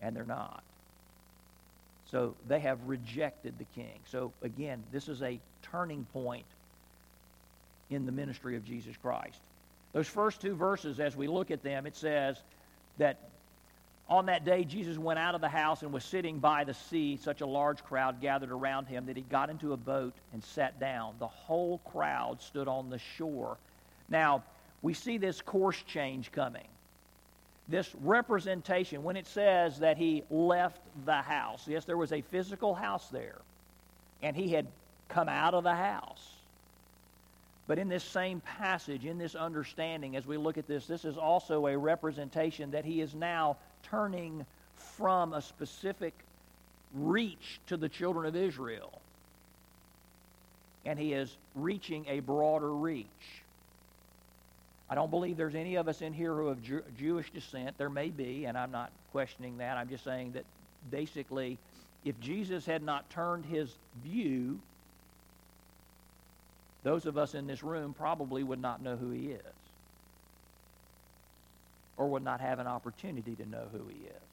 And 0.00 0.16
they're 0.16 0.24
not. 0.24 0.62
So 2.10 2.34
they 2.48 2.60
have 2.60 2.78
rejected 2.86 3.58
the 3.58 3.66
king. 3.74 3.98
So 4.10 4.32
again, 4.40 4.82
this 4.90 5.06
is 5.06 5.20
a 5.20 5.38
turning 5.70 6.06
point 6.14 6.46
in 7.90 8.06
the 8.06 8.12
ministry 8.12 8.56
of 8.56 8.64
Jesus 8.64 8.96
Christ. 9.02 9.38
Those 9.92 10.08
first 10.08 10.40
two 10.40 10.54
verses, 10.54 10.98
as 10.98 11.14
we 11.14 11.26
look 11.26 11.50
at 11.50 11.62
them, 11.62 11.84
it 11.84 11.94
says 11.94 12.42
that 12.98 13.18
on 14.08 14.26
that 14.26 14.44
day 14.44 14.64
Jesus 14.64 14.98
went 14.98 15.18
out 15.18 15.34
of 15.34 15.40
the 15.40 15.48
house 15.48 15.82
and 15.82 15.92
was 15.92 16.04
sitting 16.04 16.38
by 16.38 16.64
the 16.64 16.74
sea. 16.74 17.16
Such 17.16 17.40
a 17.40 17.46
large 17.46 17.82
crowd 17.84 18.20
gathered 18.20 18.50
around 18.50 18.86
him 18.86 19.06
that 19.06 19.16
he 19.16 19.22
got 19.22 19.50
into 19.50 19.72
a 19.72 19.76
boat 19.76 20.14
and 20.32 20.42
sat 20.42 20.78
down. 20.80 21.14
The 21.18 21.28
whole 21.28 21.78
crowd 21.78 22.40
stood 22.42 22.68
on 22.68 22.90
the 22.90 22.98
shore. 22.98 23.56
Now, 24.08 24.42
we 24.82 24.94
see 24.94 25.18
this 25.18 25.40
course 25.40 25.82
change 25.86 26.32
coming. 26.32 26.66
This 27.68 27.88
representation, 28.02 29.04
when 29.04 29.16
it 29.16 29.28
says 29.28 29.78
that 29.78 29.96
he 29.96 30.24
left 30.28 30.80
the 31.06 31.22
house, 31.22 31.68
yes, 31.68 31.84
there 31.84 31.96
was 31.96 32.12
a 32.12 32.20
physical 32.20 32.74
house 32.74 33.08
there, 33.10 33.38
and 34.22 34.34
he 34.34 34.48
had 34.48 34.66
come 35.08 35.28
out 35.28 35.54
of 35.54 35.62
the 35.62 35.74
house. 35.74 36.30
But 37.70 37.78
in 37.78 37.88
this 37.88 38.02
same 38.02 38.40
passage, 38.40 39.04
in 39.04 39.16
this 39.16 39.36
understanding, 39.36 40.16
as 40.16 40.26
we 40.26 40.36
look 40.36 40.58
at 40.58 40.66
this, 40.66 40.86
this 40.86 41.04
is 41.04 41.16
also 41.16 41.68
a 41.68 41.78
representation 41.78 42.72
that 42.72 42.84
he 42.84 43.00
is 43.00 43.14
now 43.14 43.58
turning 43.84 44.44
from 44.74 45.34
a 45.34 45.40
specific 45.40 46.12
reach 46.92 47.60
to 47.68 47.76
the 47.76 47.88
children 47.88 48.26
of 48.26 48.34
Israel. 48.34 49.00
And 50.84 50.98
he 50.98 51.12
is 51.12 51.36
reaching 51.54 52.06
a 52.08 52.18
broader 52.18 52.74
reach. 52.74 53.06
I 54.90 54.96
don't 54.96 55.12
believe 55.12 55.36
there's 55.36 55.54
any 55.54 55.76
of 55.76 55.86
us 55.86 56.02
in 56.02 56.12
here 56.12 56.34
who 56.34 56.48
have 56.48 56.60
Jew- 56.64 56.82
Jewish 56.98 57.30
descent. 57.30 57.78
There 57.78 57.88
may 57.88 58.08
be, 58.08 58.46
and 58.46 58.58
I'm 58.58 58.72
not 58.72 58.90
questioning 59.12 59.58
that. 59.58 59.76
I'm 59.76 59.88
just 59.88 60.02
saying 60.02 60.32
that 60.32 60.44
basically, 60.90 61.56
if 62.04 62.18
Jesus 62.18 62.66
had 62.66 62.82
not 62.82 63.08
turned 63.10 63.44
his 63.44 63.72
view, 64.02 64.58
those 66.82 67.06
of 67.06 67.18
us 67.18 67.34
in 67.34 67.46
this 67.46 67.62
room 67.62 67.94
probably 67.94 68.42
would 68.42 68.60
not 68.60 68.82
know 68.82 68.96
who 68.96 69.10
he 69.10 69.28
is 69.28 69.40
or 71.96 72.08
would 72.08 72.24
not 72.24 72.40
have 72.40 72.58
an 72.58 72.66
opportunity 72.66 73.34
to 73.36 73.48
know 73.48 73.64
who 73.72 73.86
he 73.88 74.06
is. 74.06 74.30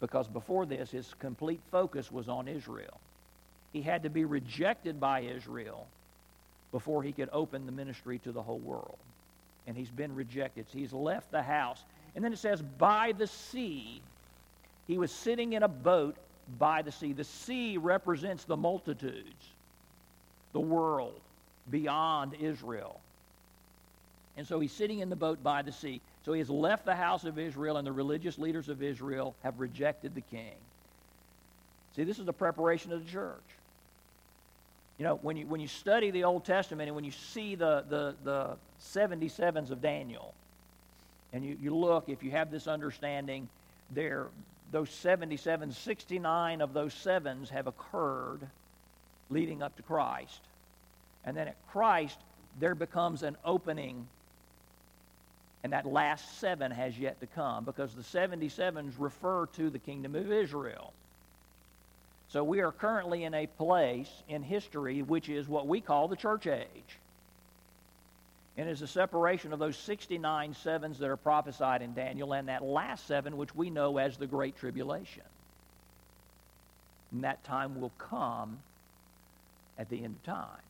Because 0.00 0.26
before 0.28 0.66
this, 0.66 0.90
his 0.90 1.14
complete 1.20 1.60
focus 1.70 2.10
was 2.10 2.28
on 2.28 2.48
Israel. 2.48 2.98
He 3.72 3.82
had 3.82 4.02
to 4.02 4.10
be 4.10 4.24
rejected 4.24 4.98
by 5.00 5.20
Israel 5.20 5.86
before 6.72 7.02
he 7.02 7.12
could 7.12 7.28
open 7.32 7.66
the 7.66 7.72
ministry 7.72 8.18
to 8.20 8.32
the 8.32 8.42
whole 8.42 8.58
world. 8.58 8.98
And 9.66 9.76
he's 9.76 9.90
been 9.90 10.14
rejected. 10.14 10.66
So 10.70 10.78
he's 10.78 10.92
left 10.92 11.30
the 11.30 11.42
house. 11.42 11.84
And 12.14 12.24
then 12.24 12.32
it 12.32 12.38
says, 12.38 12.62
by 12.62 13.12
the 13.16 13.26
sea. 13.26 14.00
He 14.86 14.96
was 14.96 15.12
sitting 15.12 15.52
in 15.52 15.62
a 15.62 15.68
boat 15.68 16.16
by 16.58 16.82
the 16.82 16.90
sea. 16.90 17.12
The 17.12 17.24
sea 17.24 17.76
represents 17.76 18.44
the 18.44 18.56
multitudes, 18.56 19.52
the 20.52 20.60
world 20.60 21.20
beyond 21.70 22.34
Israel. 22.40 23.00
And 24.36 24.46
so 24.46 24.60
he's 24.60 24.72
sitting 24.72 25.00
in 25.00 25.10
the 25.10 25.16
boat 25.16 25.42
by 25.42 25.62
the 25.62 25.72
sea. 25.72 26.00
So 26.24 26.32
he 26.32 26.38
has 26.38 26.48
left 26.48 26.84
the 26.84 26.94
house 26.94 27.24
of 27.24 27.38
Israel, 27.38 27.76
and 27.76 27.86
the 27.86 27.92
religious 27.92 28.38
leaders 28.38 28.68
of 28.68 28.82
Israel 28.82 29.34
have 29.42 29.58
rejected 29.58 30.14
the 30.14 30.20
king. 30.20 30.54
See, 31.96 32.04
this 32.04 32.18
is 32.18 32.26
the 32.26 32.32
preparation 32.32 32.92
of 32.92 33.04
the 33.04 33.10
church. 33.10 33.42
You 34.98 35.04
know, 35.04 35.16
when 35.22 35.36
you, 35.36 35.46
when 35.46 35.60
you 35.60 35.68
study 35.68 36.10
the 36.10 36.24
Old 36.24 36.44
Testament 36.44 36.88
and 36.88 36.94
when 36.94 37.04
you 37.04 37.12
see 37.12 37.54
the, 37.54 37.84
the, 37.88 38.14
the 38.24 38.56
77s 38.82 39.70
of 39.70 39.80
Daniel, 39.80 40.34
and 41.32 41.44
you, 41.44 41.56
you 41.60 41.74
look, 41.74 42.08
if 42.08 42.22
you 42.22 42.30
have 42.30 42.50
this 42.50 42.66
understanding, 42.66 43.48
there, 43.90 44.26
those 44.70 44.90
77, 44.90 45.72
69 45.72 46.60
of 46.60 46.72
those 46.72 46.94
sevens 46.94 47.50
have 47.50 47.66
occurred 47.66 48.40
leading 49.30 49.62
up 49.62 49.76
to 49.76 49.82
Christ. 49.82 50.40
And 51.24 51.36
then 51.36 51.48
at 51.48 51.56
Christ, 51.70 52.18
there 52.58 52.74
becomes 52.74 53.22
an 53.22 53.36
opening, 53.44 54.06
and 55.62 55.72
that 55.72 55.86
last 55.86 56.38
seven 56.40 56.70
has 56.70 56.98
yet 56.98 57.20
to 57.20 57.26
come 57.26 57.64
because 57.64 57.94
the 57.94 58.02
77s 58.02 58.94
refer 58.98 59.46
to 59.56 59.70
the 59.70 59.78
kingdom 59.78 60.14
of 60.14 60.32
Israel. 60.32 60.92
So 62.28 62.44
we 62.44 62.60
are 62.60 62.72
currently 62.72 63.24
in 63.24 63.32
a 63.34 63.46
place 63.46 64.10
in 64.28 64.42
history 64.42 65.02
which 65.02 65.28
is 65.28 65.48
what 65.48 65.66
we 65.66 65.80
call 65.80 66.08
the 66.08 66.16
church 66.16 66.46
age. 66.46 66.98
And 68.56 68.68
is 68.68 68.82
a 68.82 68.88
separation 68.88 69.52
of 69.52 69.60
those 69.60 69.76
69 69.76 70.54
sevens 70.54 70.98
that 70.98 71.08
are 71.08 71.16
prophesied 71.16 71.80
in 71.80 71.94
Daniel 71.94 72.34
and 72.34 72.48
that 72.48 72.62
last 72.62 73.06
seven 73.06 73.36
which 73.36 73.54
we 73.54 73.70
know 73.70 73.98
as 73.98 74.16
the 74.16 74.26
Great 74.26 74.56
Tribulation. 74.56 75.22
And 77.12 77.24
that 77.24 77.42
time 77.44 77.80
will 77.80 77.92
come 77.98 78.58
at 79.78 79.88
the 79.88 80.02
end 80.02 80.16
of 80.16 80.22
time. 80.24 80.62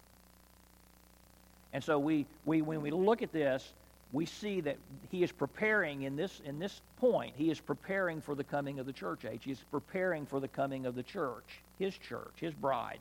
And 1.72 1.82
so 1.82 1.98
we, 1.98 2.26
we 2.44 2.62
when 2.62 2.80
we 2.80 2.90
look 2.90 3.22
at 3.22 3.32
this, 3.32 3.72
we 4.12 4.24
see 4.24 4.60
that 4.62 4.76
he 5.10 5.22
is 5.22 5.32
preparing 5.32 6.02
in 6.02 6.16
this, 6.16 6.40
in 6.44 6.58
this 6.58 6.80
point, 6.98 7.34
he 7.36 7.50
is 7.50 7.60
preparing 7.60 8.20
for 8.20 8.34
the 8.34 8.44
coming 8.44 8.78
of 8.78 8.86
the 8.86 8.92
church 8.92 9.24
age. 9.24 9.42
He 9.44 9.52
is 9.52 9.62
preparing 9.70 10.24
for 10.24 10.40
the 10.40 10.48
coming 10.48 10.86
of 10.86 10.94
the 10.94 11.02
church, 11.02 11.60
his 11.78 11.96
church, 11.98 12.32
his 12.36 12.54
bride. 12.54 13.00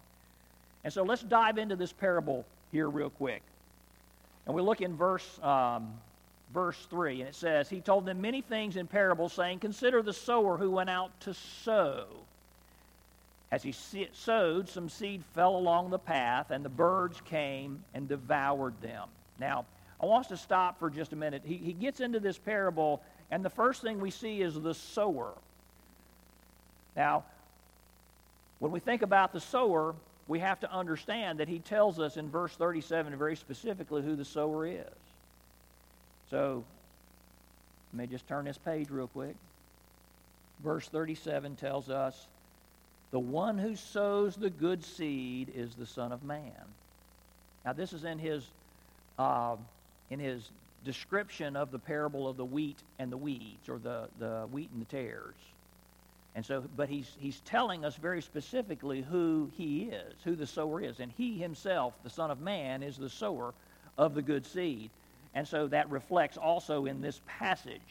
And 0.83 0.91
so 0.91 1.03
let's 1.03 1.23
dive 1.23 1.57
into 1.57 1.75
this 1.75 1.93
parable 1.93 2.45
here 2.71 2.89
real 2.89 3.09
quick. 3.09 3.41
And 4.45 4.55
we 4.55 4.61
look 4.61 4.81
in 4.81 4.95
verse, 4.95 5.39
um, 5.41 5.93
verse 6.53 6.87
3, 6.89 7.21
and 7.21 7.29
it 7.29 7.35
says, 7.35 7.69
He 7.69 7.79
told 7.79 8.05
them 8.05 8.21
many 8.21 8.41
things 8.41 8.75
in 8.75 8.87
parables, 8.87 9.33
saying, 9.33 9.59
Consider 9.59 10.01
the 10.01 10.13
sower 10.13 10.57
who 10.57 10.71
went 10.71 10.89
out 10.89 11.17
to 11.21 11.33
sow. 11.33 12.05
As 13.51 13.63
he 13.63 13.73
sowed, 14.13 14.67
some 14.67 14.89
seed 14.89 15.23
fell 15.33 15.55
along 15.55 15.89
the 15.89 15.99
path, 15.99 16.51
and 16.51 16.65
the 16.65 16.69
birds 16.69 17.21
came 17.21 17.83
and 17.93 18.07
devoured 18.07 18.81
them. 18.81 19.07
Now, 19.39 19.65
I 20.01 20.05
want 20.05 20.25
us 20.25 20.29
to 20.29 20.37
stop 20.37 20.79
for 20.79 20.89
just 20.89 21.13
a 21.13 21.15
minute. 21.15 21.43
He, 21.45 21.55
he 21.55 21.73
gets 21.73 22.01
into 22.01 22.19
this 22.19 22.37
parable, 22.37 23.01
and 23.31 23.43
the 23.43 23.49
first 23.49 23.81
thing 23.81 23.99
we 24.01 24.11
see 24.11 24.41
is 24.41 24.59
the 24.59 24.73
sower. 24.73 25.31
Now, 26.95 27.23
when 28.59 28.71
we 28.71 28.79
think 28.79 29.01
about 29.01 29.31
the 29.31 29.39
sower, 29.39 29.95
we 30.27 30.39
have 30.39 30.59
to 30.59 30.71
understand 30.71 31.39
that 31.39 31.47
he 31.47 31.59
tells 31.59 31.99
us 31.99 32.17
in 32.17 32.29
verse 32.29 32.53
37 32.53 33.15
very 33.17 33.35
specifically 33.35 34.01
who 34.01 34.15
the 34.15 34.25
sower 34.25 34.67
is. 34.67 34.83
So, 36.29 36.65
let 37.93 37.99
me 38.01 38.07
just 38.07 38.27
turn 38.27 38.45
this 38.45 38.57
page 38.57 38.89
real 38.89 39.07
quick. 39.07 39.35
Verse 40.63 40.87
37 40.89 41.55
tells 41.55 41.89
us, 41.89 42.27
The 43.11 43.19
one 43.19 43.57
who 43.57 43.75
sows 43.75 44.35
the 44.35 44.49
good 44.49 44.83
seed 44.83 45.51
is 45.55 45.75
the 45.75 45.85
Son 45.85 46.11
of 46.11 46.23
Man. 46.23 46.51
Now, 47.65 47.73
this 47.73 47.93
is 47.93 48.03
in 48.03 48.19
his 48.19 48.45
uh, 49.17 49.55
in 50.09 50.19
his 50.19 50.49
description 50.85 51.55
of 51.55 51.71
the 51.71 51.79
parable 51.79 52.27
of 52.27 52.37
the 52.37 52.45
wheat 52.45 52.77
and 52.99 53.11
the 53.11 53.17
weeds, 53.17 53.67
or 53.67 53.77
the, 53.77 54.07
the 54.19 54.47
wheat 54.51 54.69
and 54.71 54.81
the 54.81 54.85
tares. 54.85 55.35
And 56.35 56.45
so, 56.45 56.63
but 56.75 56.87
he's, 56.87 57.11
he's 57.19 57.39
telling 57.41 57.83
us 57.83 57.95
very 57.95 58.21
specifically 58.21 59.01
who 59.01 59.49
he 59.57 59.85
is, 59.85 60.13
who 60.23 60.35
the 60.35 60.45
sower 60.45 60.79
is. 60.79 60.99
And 60.99 61.11
he 61.17 61.37
himself, 61.37 61.93
the 62.03 62.09
Son 62.09 62.29
of 62.29 62.39
Man, 62.39 62.83
is 62.83 62.95
the 62.95 63.09
sower 63.09 63.53
of 63.97 64.13
the 64.13 64.21
good 64.21 64.45
seed. 64.45 64.91
And 65.33 65.47
so 65.47 65.67
that 65.67 65.89
reflects 65.89 66.37
also 66.37 66.85
in 66.85 67.01
this 67.01 67.19
passage. 67.25 67.81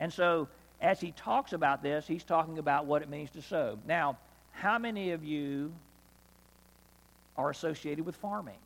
And 0.00 0.12
so, 0.12 0.48
as 0.80 1.00
he 1.00 1.12
talks 1.12 1.52
about 1.52 1.82
this, 1.82 2.06
he's 2.06 2.24
talking 2.24 2.58
about 2.58 2.86
what 2.86 3.02
it 3.02 3.08
means 3.08 3.30
to 3.30 3.42
sow. 3.42 3.78
Now, 3.86 4.16
how 4.60 4.76
many 4.76 5.12
of 5.12 5.24
you 5.24 5.72
are 7.36 7.50
associated 7.50 8.04
with 8.04 8.16
farming? 8.16 8.58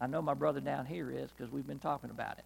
I 0.00 0.08
know 0.08 0.20
my 0.20 0.34
brother 0.34 0.60
down 0.60 0.84
here 0.84 1.10
is 1.10 1.30
because 1.30 1.52
we've 1.52 1.66
been 1.66 1.78
talking 1.78 2.10
about 2.10 2.38
it. 2.38 2.44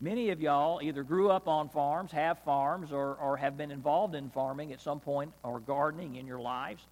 Many 0.00 0.30
of 0.30 0.40
y'all 0.40 0.82
either 0.82 1.04
grew 1.04 1.30
up 1.30 1.46
on 1.46 1.68
farms, 1.68 2.10
have 2.10 2.40
farms, 2.40 2.90
or, 2.90 3.14
or 3.14 3.36
have 3.36 3.56
been 3.56 3.70
involved 3.70 4.16
in 4.16 4.30
farming 4.30 4.72
at 4.72 4.80
some 4.80 4.98
point 4.98 5.32
or 5.44 5.60
gardening 5.60 6.16
in 6.16 6.26
your 6.26 6.40
lives. 6.40 6.82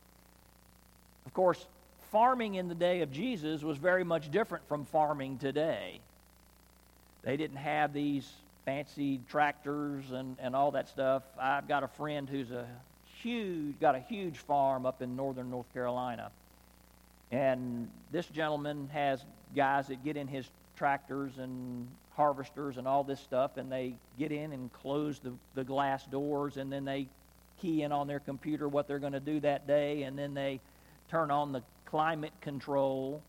Of 1.27 1.35
course, 1.35 1.67
farming 2.13 2.55
in 2.55 2.69
the 2.69 2.75
day 2.77 3.01
of 3.01 3.11
Jesus 3.11 3.65
was 3.65 3.79
very 3.79 4.05
much 4.05 4.31
different 4.31 4.67
from 4.69 4.85
farming 4.85 5.39
today. 5.39 5.99
They 7.23 7.37
didn't 7.37 7.57
have 7.57 7.93
these 7.93 8.31
fancy 8.65 9.21
tractors 9.29 10.11
and, 10.11 10.37
and 10.41 10.55
all 10.55 10.71
that 10.73 10.89
stuff. 10.89 11.23
I've 11.39 11.69
got 11.69 11.83
a 11.83 11.89
friend 11.89 12.29
who's 12.29 12.51
a 12.51 12.67
huge, 13.23 13.79
got 13.81 13.95
a 13.95 14.01
huge 14.01 14.39
farm 14.39 14.87
up 14.87 15.03
in 15.03 15.17
northern 15.17 15.51
North 15.51 15.73
Carolina. 15.73 16.31
And 17.31 17.89
this 18.11 18.27
gentleman 18.27 18.89
has 18.93 19.25
guys 19.55 19.89
that 19.89 20.05
get 20.05 20.17
in 20.17 20.27
his 20.27 20.49
tractors 20.77 21.33
and 21.39 21.87
harvesters 22.17 22.77
and 22.77 22.89
all 22.89 23.05
this 23.05 23.21
stuff, 23.21 23.57
and 23.57 23.71
they 23.71 23.95
get 24.19 24.33
in 24.33 24.53
and 24.53 24.73
close 24.73 25.19
the, 25.21 25.33
the 25.55 25.65
glass 25.65 26.05
doors, 26.07 26.57
and 26.57 26.73
then 26.73 26.85
they 26.85 27.07
key 27.61 27.83
in 27.83 27.93
on 27.93 28.07
their 28.07 28.21
computer 28.21 28.69
what 28.69 28.89
they're 28.89 28.99
going 28.99 29.13
to 29.13 29.21
do 29.21 29.41
that 29.41 29.67
day, 29.67 30.03
and 30.03 30.19
then 30.19 30.35
they 30.35 30.61
turn 31.11 31.31
on 31.31 31.53
the 31.53 31.63
climate 31.87 32.33
control, 32.41 33.23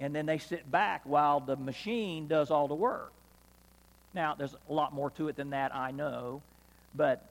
and 0.00 0.14
then 0.14 0.26
they 0.26 0.38
sit 0.38 0.70
back 0.70 1.02
while 1.04 1.40
the 1.40 1.56
machine 1.56 2.26
does 2.26 2.50
all 2.50 2.68
the 2.68 2.74
work. 2.74 3.12
Now, 4.14 4.34
there's 4.34 4.54
a 4.68 4.72
lot 4.72 4.92
more 4.92 5.10
to 5.10 5.28
it 5.28 5.36
than 5.36 5.50
that, 5.50 5.74
I 5.74 5.90
know, 5.90 6.42
but 6.94 7.24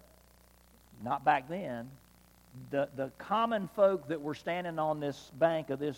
not 1.03 1.23
back 1.23 1.47
then. 1.47 1.89
The, 2.71 2.89
the 2.95 3.11
common 3.17 3.69
folk 3.75 4.07
that 4.07 4.21
were 4.21 4.35
standing 4.35 4.79
on 4.79 4.99
this 4.99 5.31
bank 5.39 5.69
of 5.69 5.79
this 5.79 5.97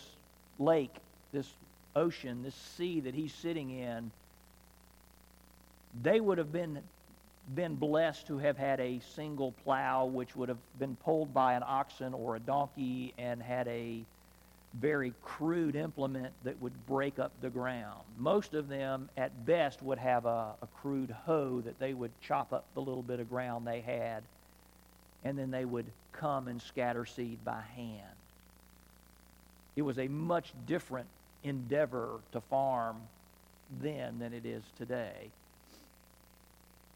lake, 0.59 0.95
this 1.31 1.49
ocean, 1.95 2.43
this 2.43 2.55
sea 2.55 2.99
that 3.01 3.13
he's 3.13 3.33
sitting 3.33 3.71
in, 3.71 4.11
they 6.01 6.19
would 6.19 6.37
have 6.37 6.51
been 6.51 6.79
been 7.55 7.75
blessed 7.75 8.27
to 8.27 8.37
have 8.37 8.57
had 8.57 8.79
a 8.79 9.01
single 9.15 9.51
plow 9.63 10.05
which 10.05 10.33
would 10.33 10.47
have 10.47 10.57
been 10.79 10.95
pulled 11.03 11.33
by 11.33 11.55
an 11.55 11.63
oxen 11.65 12.13
or 12.13 12.37
a 12.37 12.39
donkey 12.39 13.13
and 13.17 13.43
had 13.43 13.67
a 13.67 14.01
very 14.79 15.13
crude 15.21 15.75
implement 15.75 16.33
that 16.43 16.59
would 16.61 16.73
break 16.87 17.19
up 17.19 17.31
the 17.41 17.49
ground. 17.49 18.01
Most 18.17 18.53
of 18.53 18.67
them, 18.67 19.09
at 19.17 19.45
best, 19.45 19.81
would 19.83 19.99
have 19.99 20.25
a, 20.25 20.53
a 20.61 20.67
crude 20.81 21.11
hoe 21.25 21.61
that 21.61 21.79
they 21.79 21.93
would 21.93 22.11
chop 22.21 22.53
up 22.53 22.65
the 22.73 22.81
little 22.81 23.03
bit 23.03 23.19
of 23.19 23.29
ground 23.29 23.67
they 23.67 23.81
had, 23.81 24.23
and 25.23 25.37
then 25.37 25.51
they 25.51 25.65
would 25.65 25.85
come 26.11 26.47
and 26.47 26.61
scatter 26.61 27.05
seed 27.05 27.43
by 27.45 27.61
hand. 27.75 28.15
It 29.75 29.83
was 29.83 29.99
a 29.99 30.07
much 30.07 30.53
different 30.65 31.07
endeavor 31.43 32.19
to 32.31 32.41
farm 32.41 32.97
then 33.81 34.19
than 34.19 34.33
it 34.33 34.45
is 34.45 34.63
today. 34.77 35.29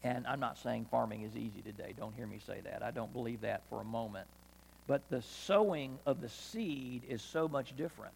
And 0.04 0.26
I'm 0.26 0.40
not 0.40 0.58
saying 0.58 0.86
farming 0.90 1.22
is 1.22 1.36
easy 1.36 1.60
today. 1.64 1.92
Don't 1.96 2.14
hear 2.14 2.26
me 2.26 2.38
say 2.46 2.60
that. 2.64 2.82
I 2.82 2.92
don't 2.92 3.12
believe 3.12 3.40
that 3.40 3.62
for 3.68 3.80
a 3.80 3.84
moment. 3.84 4.26
But 4.88 5.02
the 5.10 5.22
sowing 5.22 5.98
of 6.06 6.20
the 6.22 6.30
seed 6.30 7.02
is 7.08 7.22
so 7.22 7.46
much 7.46 7.76
different. 7.76 8.14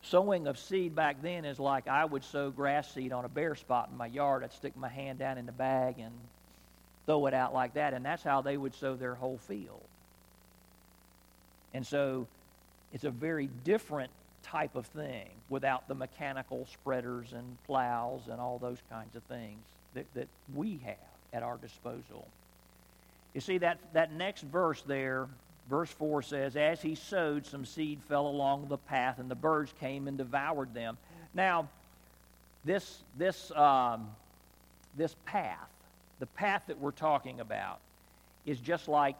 Sowing 0.00 0.48
of 0.48 0.58
seed 0.58 0.96
back 0.96 1.22
then 1.22 1.44
is 1.44 1.60
like 1.60 1.86
I 1.86 2.04
would 2.04 2.24
sow 2.24 2.50
grass 2.50 2.92
seed 2.92 3.12
on 3.12 3.24
a 3.24 3.28
bare 3.28 3.54
spot 3.54 3.90
in 3.92 3.96
my 3.96 4.06
yard. 4.06 4.42
I'd 4.42 4.52
stick 4.52 4.76
my 4.76 4.88
hand 4.88 5.20
down 5.20 5.38
in 5.38 5.46
the 5.46 5.52
bag 5.52 5.98
and 5.98 6.12
throw 7.06 7.26
it 7.26 7.34
out 7.34 7.52
like 7.52 7.74
that. 7.74 7.92
And 7.92 8.04
that's 8.04 8.22
how 8.22 8.40
they 8.40 8.56
would 8.56 8.74
sow 8.74 8.96
their 8.96 9.14
whole 9.14 9.38
field. 9.46 9.82
And 11.74 11.86
so 11.86 12.26
it's 12.92 13.04
a 13.04 13.10
very 13.10 13.48
different 13.62 14.10
type 14.42 14.74
of 14.74 14.86
thing 14.86 15.28
without 15.50 15.86
the 15.86 15.94
mechanical 15.94 16.66
spreaders 16.72 17.32
and 17.34 17.56
plows 17.66 18.22
and 18.28 18.40
all 18.40 18.58
those 18.58 18.78
kinds 18.90 19.14
of 19.16 19.22
things 19.24 19.60
that, 19.94 20.06
that 20.14 20.28
we 20.54 20.80
have 20.84 20.96
at 21.32 21.42
our 21.42 21.58
disposal. 21.58 22.26
You 23.34 23.40
see, 23.40 23.58
that, 23.58 23.78
that 23.94 24.12
next 24.12 24.42
verse 24.42 24.82
there, 24.82 25.28
verse 25.70 25.90
4 25.90 26.22
says, 26.22 26.56
As 26.56 26.82
he 26.82 26.94
sowed, 26.94 27.46
some 27.46 27.64
seed 27.64 28.00
fell 28.08 28.26
along 28.26 28.68
the 28.68 28.78
path, 28.78 29.18
and 29.18 29.30
the 29.30 29.34
birds 29.34 29.72
came 29.80 30.08
and 30.08 30.18
devoured 30.18 30.74
them. 30.74 30.98
Now, 31.34 31.68
this, 32.64 32.98
this, 33.16 33.50
um, 33.52 34.08
this 34.96 35.16
path, 35.24 35.68
the 36.18 36.26
path 36.26 36.64
that 36.66 36.78
we're 36.78 36.90
talking 36.90 37.40
about, 37.40 37.78
is 38.44 38.60
just 38.60 38.88
like 38.88 39.16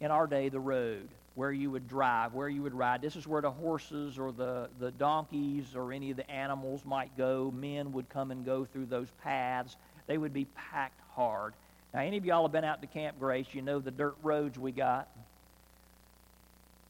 in 0.00 0.10
our 0.10 0.26
day 0.26 0.48
the 0.48 0.60
road 0.60 1.08
where 1.34 1.52
you 1.52 1.70
would 1.70 1.86
drive, 1.86 2.32
where 2.32 2.48
you 2.48 2.62
would 2.62 2.74
ride. 2.74 3.02
This 3.02 3.14
is 3.14 3.26
where 3.26 3.42
the 3.42 3.50
horses 3.50 4.18
or 4.18 4.32
the, 4.32 4.68
the 4.80 4.90
donkeys 4.92 5.74
or 5.74 5.92
any 5.92 6.10
of 6.10 6.16
the 6.16 6.28
animals 6.30 6.82
might 6.84 7.14
go. 7.16 7.52
Men 7.54 7.92
would 7.92 8.08
come 8.08 8.30
and 8.30 8.44
go 8.44 8.64
through 8.64 8.86
those 8.86 9.08
paths. 9.22 9.76
They 10.06 10.16
would 10.16 10.32
be 10.32 10.46
packed 10.46 11.00
hard. 11.14 11.52
Now, 11.96 12.02
any 12.02 12.18
of 12.18 12.26
y'all 12.26 12.42
have 12.42 12.52
been 12.52 12.62
out 12.62 12.82
to 12.82 12.86
Camp 12.86 13.18
Grace, 13.18 13.46
you 13.52 13.62
know 13.62 13.78
the 13.78 13.90
dirt 13.90 14.16
roads 14.22 14.58
we 14.58 14.70
got. 14.70 15.08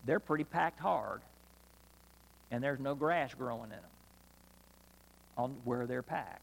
They're 0.04 0.18
pretty 0.18 0.42
packed 0.42 0.80
hard. 0.80 1.20
And 2.50 2.62
there's 2.62 2.80
no 2.80 2.96
grass 2.96 3.32
growing 3.32 3.66
in 3.66 3.70
them 3.70 3.80
on 5.38 5.54
where 5.62 5.86
they're 5.86 6.02
packed. 6.02 6.42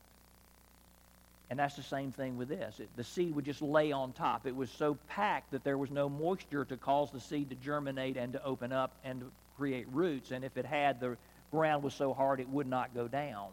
And 1.50 1.60
that's 1.60 1.76
the 1.76 1.84
same 1.84 2.14
thing 2.14 2.38
with 2.38 2.48
this. 2.48 2.80
It, 2.80 2.88
the 2.96 3.04
seed 3.04 3.36
would 3.36 3.44
just 3.44 3.62
lay 3.62 3.92
on 3.92 4.14
top. 4.14 4.48
It 4.48 4.56
was 4.56 4.70
so 4.72 4.98
packed 5.10 5.52
that 5.52 5.66
there 5.66 5.78
was 5.78 5.92
no 5.92 6.08
moisture 6.08 6.64
to 6.64 6.78
cause 6.78 7.12
the 7.12 7.20
seed 7.20 7.50
to 7.50 7.56
germinate 7.56 8.16
and 8.16 8.32
to 8.32 8.44
open 8.46 8.72
up 8.72 8.94
and 9.04 9.20
to 9.20 9.26
create 9.58 9.88
roots. 9.92 10.32
And 10.32 10.46
if 10.46 10.56
it 10.56 10.66
had, 10.66 11.02
the 11.02 11.18
ground 11.52 11.84
was 11.84 11.94
so 11.94 12.14
hard 12.14 12.40
it 12.40 12.48
would 12.48 12.68
not 12.68 12.96
go 12.96 13.10
down. 13.10 13.50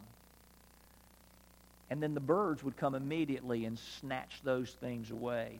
And 1.91 2.01
then 2.01 2.13
the 2.13 2.19
birds 2.19 2.63
would 2.63 2.77
come 2.77 2.95
immediately 2.95 3.65
and 3.65 3.77
snatch 3.77 4.39
those 4.43 4.71
things 4.71 5.11
away. 5.11 5.59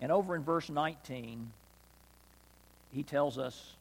And 0.00 0.10
over 0.10 0.36
in 0.36 0.42
verse 0.42 0.70
19, 0.70 1.50
he 2.92 3.02
tells 3.02 3.38
us 3.38 3.74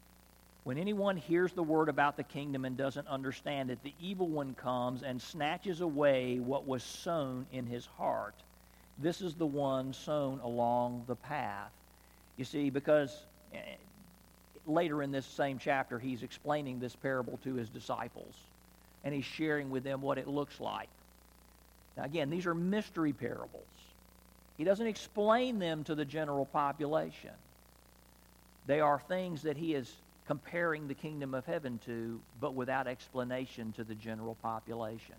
when 0.64 0.78
anyone 0.78 1.18
hears 1.18 1.54
the 1.54 1.64
word 1.64 1.88
about 1.88 2.18
the 2.18 2.24
kingdom 2.24 2.66
and 2.66 2.76
doesn't 2.76 3.08
understand 3.08 3.70
it, 3.70 3.80
the 3.84 3.94
evil 4.02 4.28
one 4.28 4.56
comes 4.56 5.04
and 5.04 5.22
snatches 5.22 5.82
away 5.82 6.40
what 6.40 6.68
was 6.68 6.84
sown 6.84 7.46
in 7.54 7.66
his 7.66 7.86
heart. 7.98 8.36
This 8.98 9.22
is 9.22 9.36
the 9.36 9.46
one 9.46 9.94
sown 9.94 10.40
along 10.44 11.04
the 11.08 11.16
path. 11.16 11.72
You 12.38 12.44
see, 12.44 12.70
because 12.70 13.16
eh, 13.54 13.60
later 14.68 15.02
in 15.02 15.12
this 15.12 15.26
same 15.26 15.60
chapter, 15.60 16.00
he's 16.00 16.24
explaining 16.24 16.80
this 16.80 16.96
parable 16.96 17.40
to 17.44 17.54
his 17.54 17.70
disciples, 17.70 18.34
and 19.04 19.14
he's 19.14 19.26
sharing 19.26 19.70
with 19.70 19.84
them 19.84 20.02
what 20.02 20.18
it 20.18 20.28
looks 20.28 20.60
like. 20.60 20.90
Now, 21.98 22.04
again, 22.04 22.30
these 22.30 22.46
are 22.46 22.56
mystery 22.56 23.14
parables. 23.14 23.64
He 24.58 24.64
doesn't 24.64 24.88
explain 24.88 25.60
them 25.60 25.84
to 25.86 25.96
the 25.96 26.06
general 26.06 26.46
population. 26.46 27.32
They 28.68 28.82
are 28.82 29.00
things 29.00 29.44
that 29.44 29.58
he 29.58 29.74
is 29.74 29.92
comparing 30.28 30.88
the 30.88 30.94
kingdom 30.94 31.34
of 31.34 31.46
heaven 31.46 31.80
to, 31.86 32.20
but 32.40 32.54
without 32.54 32.88
explanation 32.88 33.72
to 33.74 33.84
the 33.84 33.96
general 33.96 34.36
population. 34.44 35.16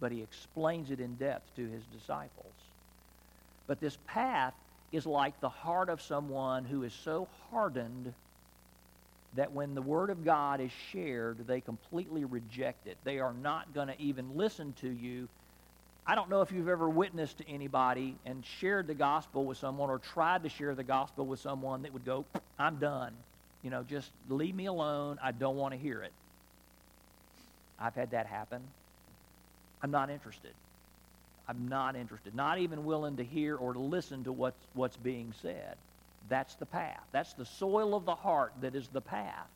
But 0.00 0.12
he 0.12 0.22
explains 0.22 0.90
it 0.90 1.00
in 1.00 1.16
depth 1.16 1.54
to 1.56 1.68
his 1.68 1.82
disciples. 1.92 2.54
But 3.66 3.80
this 3.80 3.98
path 4.06 4.54
is 4.92 5.06
like 5.06 5.38
the 5.40 5.48
heart 5.48 5.88
of 5.88 6.00
someone 6.00 6.64
who 6.64 6.82
is 6.82 6.92
so 6.92 7.28
hardened 7.50 8.14
that 9.36 9.52
when 9.52 9.74
the 9.74 9.82
Word 9.82 10.10
of 10.10 10.24
God 10.24 10.60
is 10.60 10.70
shared, 10.92 11.46
they 11.46 11.60
completely 11.60 12.24
reject 12.24 12.86
it. 12.86 12.96
They 13.04 13.18
are 13.18 13.32
not 13.32 13.74
going 13.74 13.88
to 13.88 14.00
even 14.00 14.36
listen 14.36 14.72
to 14.80 14.88
you. 14.88 15.28
I 16.06 16.14
don't 16.14 16.30
know 16.30 16.42
if 16.42 16.52
you've 16.52 16.68
ever 16.68 16.88
witnessed 16.88 17.38
to 17.38 17.48
anybody 17.48 18.16
and 18.26 18.44
shared 18.60 18.86
the 18.86 18.94
gospel 18.94 19.44
with 19.44 19.58
someone 19.58 19.90
or 19.90 19.98
tried 19.98 20.42
to 20.42 20.48
share 20.48 20.74
the 20.74 20.84
gospel 20.84 21.26
with 21.26 21.40
someone 21.40 21.82
that 21.82 21.92
would 21.92 22.04
go, 22.04 22.24
I'm 22.58 22.78
done 22.78 23.12
you 23.64 23.70
know, 23.70 23.82
just 23.82 24.10
leave 24.28 24.54
me 24.54 24.66
alone. 24.66 25.18
I 25.22 25.32
don't 25.32 25.56
want 25.56 25.72
to 25.72 25.78
hear 25.78 26.02
it. 26.02 26.12
I've 27.80 27.94
had 27.94 28.10
that 28.10 28.26
happen. 28.26 28.60
I'm 29.82 29.90
not 29.90 30.10
interested. 30.10 30.52
I'm 31.48 31.68
not 31.68 31.96
interested. 31.96 32.34
Not 32.34 32.58
even 32.58 32.84
willing 32.84 33.16
to 33.16 33.24
hear 33.24 33.56
or 33.56 33.72
to 33.72 33.78
listen 33.78 34.24
to 34.24 34.32
what's, 34.32 34.56
what's 34.74 34.96
being 34.98 35.32
said. 35.40 35.76
That's 36.28 36.54
the 36.54 36.66
path. 36.66 37.02
That's 37.12 37.34
the 37.34 37.44
soil 37.44 37.94
of 37.94 38.04
the 38.04 38.14
heart 38.14 38.52
that 38.62 38.74
is 38.74 38.88
the 38.88 39.00
path. 39.00 39.48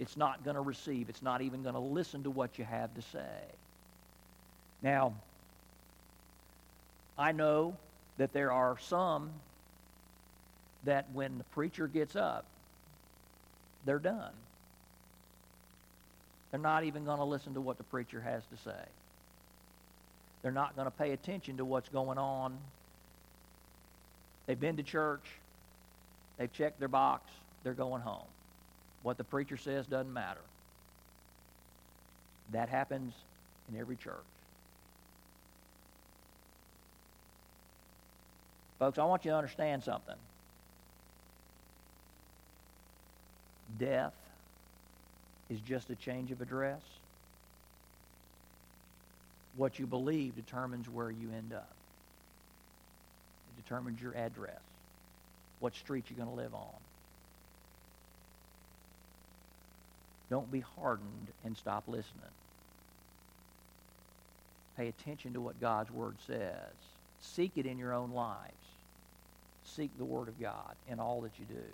it's 0.00 0.16
not 0.16 0.44
going 0.44 0.56
to 0.56 0.60
receive. 0.60 1.08
It's 1.08 1.22
not 1.22 1.40
even 1.40 1.62
going 1.62 1.74
to 1.74 1.80
listen 1.80 2.24
to 2.24 2.30
what 2.30 2.58
you 2.58 2.64
have 2.64 2.92
to 2.94 3.02
say. 3.02 3.44
Now, 4.82 5.14
I 7.16 7.30
know 7.30 7.76
that 8.18 8.32
there 8.32 8.50
are 8.50 8.76
some 8.78 9.30
that 10.84 11.06
when 11.12 11.38
the 11.38 11.44
preacher 11.44 11.86
gets 11.86 12.16
up, 12.16 12.44
they're 13.86 14.00
done. 14.00 14.32
They're 16.50 16.60
not 16.60 16.84
even 16.84 17.04
going 17.04 17.18
to 17.18 17.24
listen 17.24 17.54
to 17.54 17.60
what 17.60 17.78
the 17.78 17.84
preacher 17.84 18.20
has 18.20 18.42
to 18.46 18.56
say. 18.68 18.84
They're 20.42 20.52
not 20.52 20.76
going 20.76 20.86
to 20.86 20.90
pay 20.90 21.12
attention 21.12 21.56
to 21.56 21.64
what's 21.64 21.88
going 21.88 22.18
on. 22.18 22.58
They've 24.46 24.58
been 24.58 24.76
to 24.76 24.82
church. 24.82 25.24
They've 26.38 26.52
checked 26.52 26.78
their 26.78 26.88
box. 26.88 27.30
They're 27.62 27.74
going 27.74 28.02
home. 28.02 28.26
What 29.02 29.18
the 29.18 29.24
preacher 29.24 29.56
says 29.56 29.86
doesn't 29.86 30.12
matter. 30.12 30.40
That 32.52 32.68
happens 32.68 33.12
in 33.72 33.78
every 33.78 33.96
church. 33.96 34.14
Folks, 38.78 38.98
I 38.98 39.04
want 39.04 39.24
you 39.24 39.30
to 39.30 39.36
understand 39.36 39.82
something. 39.82 40.16
Death 43.78 44.14
is 45.48 45.60
just 45.60 45.90
a 45.90 45.94
change 45.94 46.30
of 46.30 46.40
address. 46.40 46.80
What 49.56 49.78
you 49.78 49.86
believe 49.86 50.34
determines 50.34 50.88
where 50.88 51.10
you 51.10 51.28
end 51.36 51.52
up. 51.52 51.70
It 53.56 53.62
determines 53.62 54.02
your 54.02 54.14
address, 54.16 54.60
what 55.64 55.74
street 55.74 56.04
you're 56.10 56.22
going 56.22 56.28
to 56.28 56.42
live 56.42 56.54
on. 56.54 56.76
Don't 60.28 60.52
be 60.52 60.60
hardened 60.60 61.28
and 61.42 61.56
stop 61.56 61.84
listening. 61.86 62.20
Pay 64.76 64.88
attention 64.88 65.32
to 65.32 65.40
what 65.40 65.58
God's 65.62 65.90
Word 65.90 66.16
says. 66.26 66.74
Seek 67.22 67.52
it 67.56 67.64
in 67.64 67.78
your 67.78 67.94
own 67.94 68.12
lives. 68.12 68.52
Seek 69.64 69.90
the 69.96 70.04
Word 70.04 70.28
of 70.28 70.38
God 70.38 70.74
in 70.86 71.00
all 71.00 71.22
that 71.22 71.32
you 71.38 71.46
do. 71.46 71.64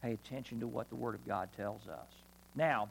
Pay 0.00 0.12
attention 0.12 0.60
to 0.60 0.66
what 0.66 0.88
the 0.88 0.96
Word 0.96 1.14
of 1.14 1.28
God 1.28 1.50
tells 1.54 1.86
us. 1.86 2.08
Now, 2.56 2.88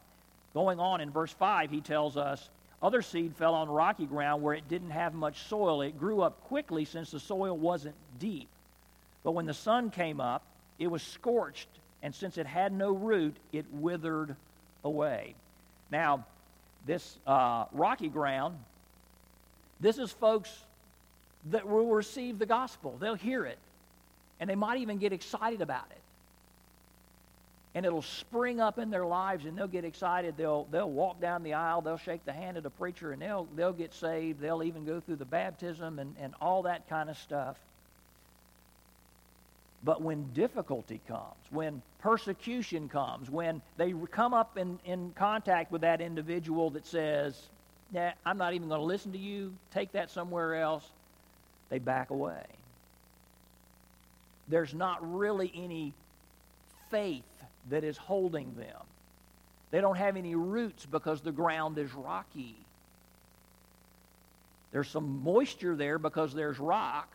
going 0.53 0.79
on 0.79 1.01
in 1.01 1.09
verse 1.09 1.31
5, 1.31 1.71
he 1.71 1.81
tells 1.81 2.15
us 2.15 2.47
other 2.81 3.01
seed 3.01 3.35
fell 3.35 3.55
on 3.55 3.69
rocky 3.69 4.05
ground 4.05 4.41
where 4.41 4.53
it 4.53 4.67
didn't 4.69 4.91
have 4.91 5.13
much 5.13 5.43
soil. 5.43 5.81
It 5.81 5.99
grew 5.99 6.21
up 6.21 6.41
quickly 6.45 6.85
since 6.85 7.11
the 7.11 7.19
soil 7.19 7.57
wasn't 7.57 7.95
deep. 8.19 8.47
But 9.23 9.31
when 9.31 9.45
the 9.45 9.53
sun 9.53 9.89
came 9.91 10.21
up, 10.21 10.43
it 10.77 10.87
was 10.87 11.03
scorched, 11.03 11.67
and 12.01 12.15
since 12.15 12.37
it 12.37 12.45
had 12.45 12.71
no 12.71 12.91
root, 12.91 13.35
it 13.51 13.65
withered 13.71 14.35
away. 14.85 15.35
Now, 15.91 16.25
this 16.85 17.17
uh, 17.27 17.65
rocky 17.73 18.07
ground, 18.07 18.57
this 19.81 19.97
is 19.97 20.11
folks 20.11 20.63
that 21.51 21.67
will 21.67 21.87
receive 21.87 22.39
the 22.39 22.45
gospel. 22.45 22.95
They'll 22.97 23.15
hear 23.15 23.45
it, 23.45 23.57
and 24.39 24.49
they 24.49 24.55
might 24.55 24.79
even 24.79 24.99
get 24.99 25.11
excited 25.11 25.61
about 25.61 25.85
it 25.91 25.98
and 27.75 27.85
it'll 27.85 28.01
spring 28.01 28.59
up 28.59 28.79
in 28.79 28.89
their 28.89 29.05
lives 29.05 29.45
and 29.45 29.57
they'll 29.57 29.67
get 29.67 29.85
excited. 29.85 30.35
They'll 30.37 30.65
they'll 30.71 30.89
walk 30.89 31.21
down 31.21 31.43
the 31.43 31.53
aisle 31.53 31.81
they'll 31.81 31.97
shake 31.97 32.25
the 32.25 32.33
hand 32.33 32.57
of 32.57 32.63
the 32.63 32.69
preacher 32.69 33.11
and 33.11 33.21
they'll 33.21 33.47
they'll 33.55 33.73
get 33.73 33.93
saved. 33.93 34.39
They'll 34.39 34.63
even 34.63 34.85
go 34.85 34.99
through 34.99 35.17
the 35.17 35.25
baptism 35.25 35.99
and, 35.99 36.15
and 36.19 36.33
all 36.41 36.63
that 36.63 36.89
kind 36.89 37.09
of 37.09 37.17
stuff. 37.17 37.57
But 39.83 40.01
when 40.01 40.33
difficulty 40.33 40.99
comes 41.07 41.35
when 41.51 41.81
persecution 41.99 42.89
comes 42.89 43.29
when 43.29 43.61
they 43.77 43.93
come 44.11 44.33
up 44.33 44.57
in, 44.57 44.79
in 44.85 45.11
contact 45.15 45.71
with 45.71 45.81
that 45.81 46.01
individual 46.01 46.69
that 46.69 46.85
says 46.85 47.41
nah, 47.93 48.11
i'm 48.25 48.37
not 48.37 48.53
even 48.53 48.67
going 48.67 48.79
to 48.79 48.85
listen 48.85 49.11
to 49.11 49.17
you 49.17 49.53
take 49.71 49.91
that 49.93 50.09
somewhere 50.09 50.55
else 50.55 50.85
they 51.69 51.79
back 51.79 52.09
away. 52.09 52.43
There's 54.47 54.73
not 54.73 55.15
really 55.15 55.51
any 55.55 55.93
faith 56.89 57.23
that 57.69 57.83
is 57.83 57.97
holding 57.97 58.53
them. 58.55 58.81
They 59.71 59.81
don't 59.81 59.97
have 59.97 60.17
any 60.17 60.35
roots 60.35 60.85
because 60.85 61.21
the 61.21 61.31
ground 61.31 61.77
is 61.77 61.93
rocky. 61.93 62.55
There's 64.71 64.89
some 64.89 65.23
moisture 65.23 65.75
there 65.75 65.97
because 65.97 66.33
there's 66.33 66.59
rock, 66.59 67.07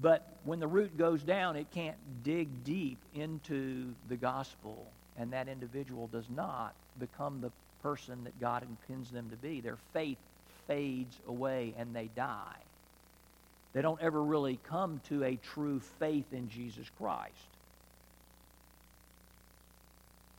but 0.00 0.26
when 0.44 0.60
the 0.60 0.66
root 0.66 0.96
goes 0.96 1.22
down, 1.22 1.56
it 1.56 1.66
can't 1.72 1.96
dig 2.24 2.48
deep 2.64 2.98
into 3.14 3.94
the 4.08 4.16
gospel, 4.16 4.86
and 5.18 5.32
that 5.32 5.48
individual 5.48 6.08
does 6.08 6.26
not 6.34 6.74
become 6.98 7.40
the 7.40 7.50
person 7.82 8.24
that 8.24 8.38
God 8.40 8.62
intends 8.62 9.10
them 9.10 9.30
to 9.30 9.36
be. 9.36 9.60
Their 9.60 9.78
faith 9.92 10.18
fades 10.66 11.16
away 11.28 11.74
and 11.78 11.94
they 11.94 12.08
die. 12.16 12.56
They 13.72 13.82
don't 13.82 14.00
ever 14.00 14.22
really 14.22 14.58
come 14.68 15.00
to 15.08 15.22
a 15.22 15.36
true 15.36 15.80
faith 15.98 16.32
in 16.32 16.48
Jesus 16.48 16.86
Christ. 16.98 17.32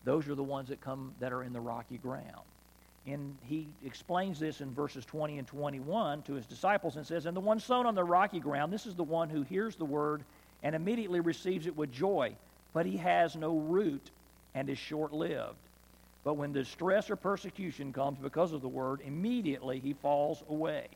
Those 0.08 0.30
are 0.30 0.36
the 0.36 0.44
ones 0.44 0.70
that 0.70 0.80
come 0.80 1.14
that 1.20 1.34
are 1.34 1.44
in 1.44 1.52
the 1.52 1.60
rocky 1.60 1.98
ground. 1.98 2.46
And 3.06 3.36
he 3.44 3.68
explains 3.86 4.40
this 4.40 4.62
in 4.62 4.74
verses 4.74 5.04
20 5.04 5.38
and 5.38 5.46
21 5.46 6.22
to 6.22 6.34
his 6.36 6.46
disciples 6.46 6.96
and 6.96 7.06
says, 7.06 7.26
And 7.26 7.36
the 7.36 7.42
one 7.42 7.60
sown 7.60 7.86
on 7.86 7.94
the 7.94 8.06
rocky 8.06 8.40
ground, 8.40 8.72
this 8.72 8.86
is 8.86 8.96
the 8.96 9.04
one 9.04 9.30
who 9.30 9.42
hears 9.42 9.76
the 9.76 9.84
word 9.84 10.24
and 10.64 10.74
immediately 10.74 11.20
receives 11.20 11.68
it 11.68 11.76
with 11.76 11.92
joy, 11.92 12.34
but 12.74 12.86
he 12.86 12.96
has 12.96 13.36
no 13.36 13.58
root 13.58 14.10
and 14.56 14.70
is 14.70 14.78
short 14.78 15.12
lived. 15.12 15.58
But 16.24 16.36
when 16.36 16.54
distress 16.54 17.10
or 17.10 17.18
persecution 17.18 17.92
comes 17.92 18.18
because 18.18 18.54
of 18.54 18.62
the 18.62 18.68
word, 18.70 19.02
immediately 19.06 19.80
he 19.80 19.92
falls 19.92 20.42
away. 20.50 20.88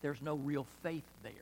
There's 0.00 0.22
no 0.22 0.36
real 0.36 0.66
faith 0.82 1.04
there. 1.22 1.32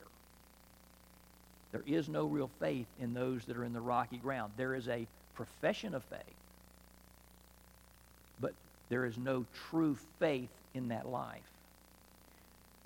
There 1.71 1.83
is 1.87 2.09
no 2.09 2.25
real 2.25 2.49
faith 2.59 2.87
in 2.99 3.13
those 3.13 3.45
that 3.45 3.55
are 3.55 3.63
in 3.63 3.71
the 3.71 3.79
rocky 3.79 4.17
ground. 4.17 4.51
There 4.57 4.75
is 4.75 4.89
a 4.89 5.07
profession 5.35 5.95
of 5.95 6.03
faith, 6.05 6.19
but 8.39 8.53
there 8.89 9.05
is 9.05 9.17
no 9.17 9.45
true 9.69 9.97
faith 10.19 10.49
in 10.73 10.89
that 10.89 11.07
life. 11.07 11.41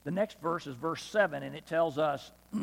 The 0.03 0.11
next 0.11 0.39
verse 0.39 0.67
is 0.67 0.75
verse 0.75 1.03
7, 1.03 1.43
and 1.43 1.55
it 1.55 1.65
tells 1.67 1.97
us 1.97 2.31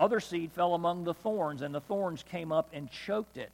other 0.00 0.20
seed 0.20 0.50
fell 0.52 0.74
among 0.74 1.04
the 1.04 1.14
thorns, 1.14 1.62
and 1.62 1.74
the 1.74 1.80
thorns 1.80 2.24
came 2.30 2.50
up 2.50 2.68
and 2.72 2.90
choked 2.90 3.36
it. 3.36 3.52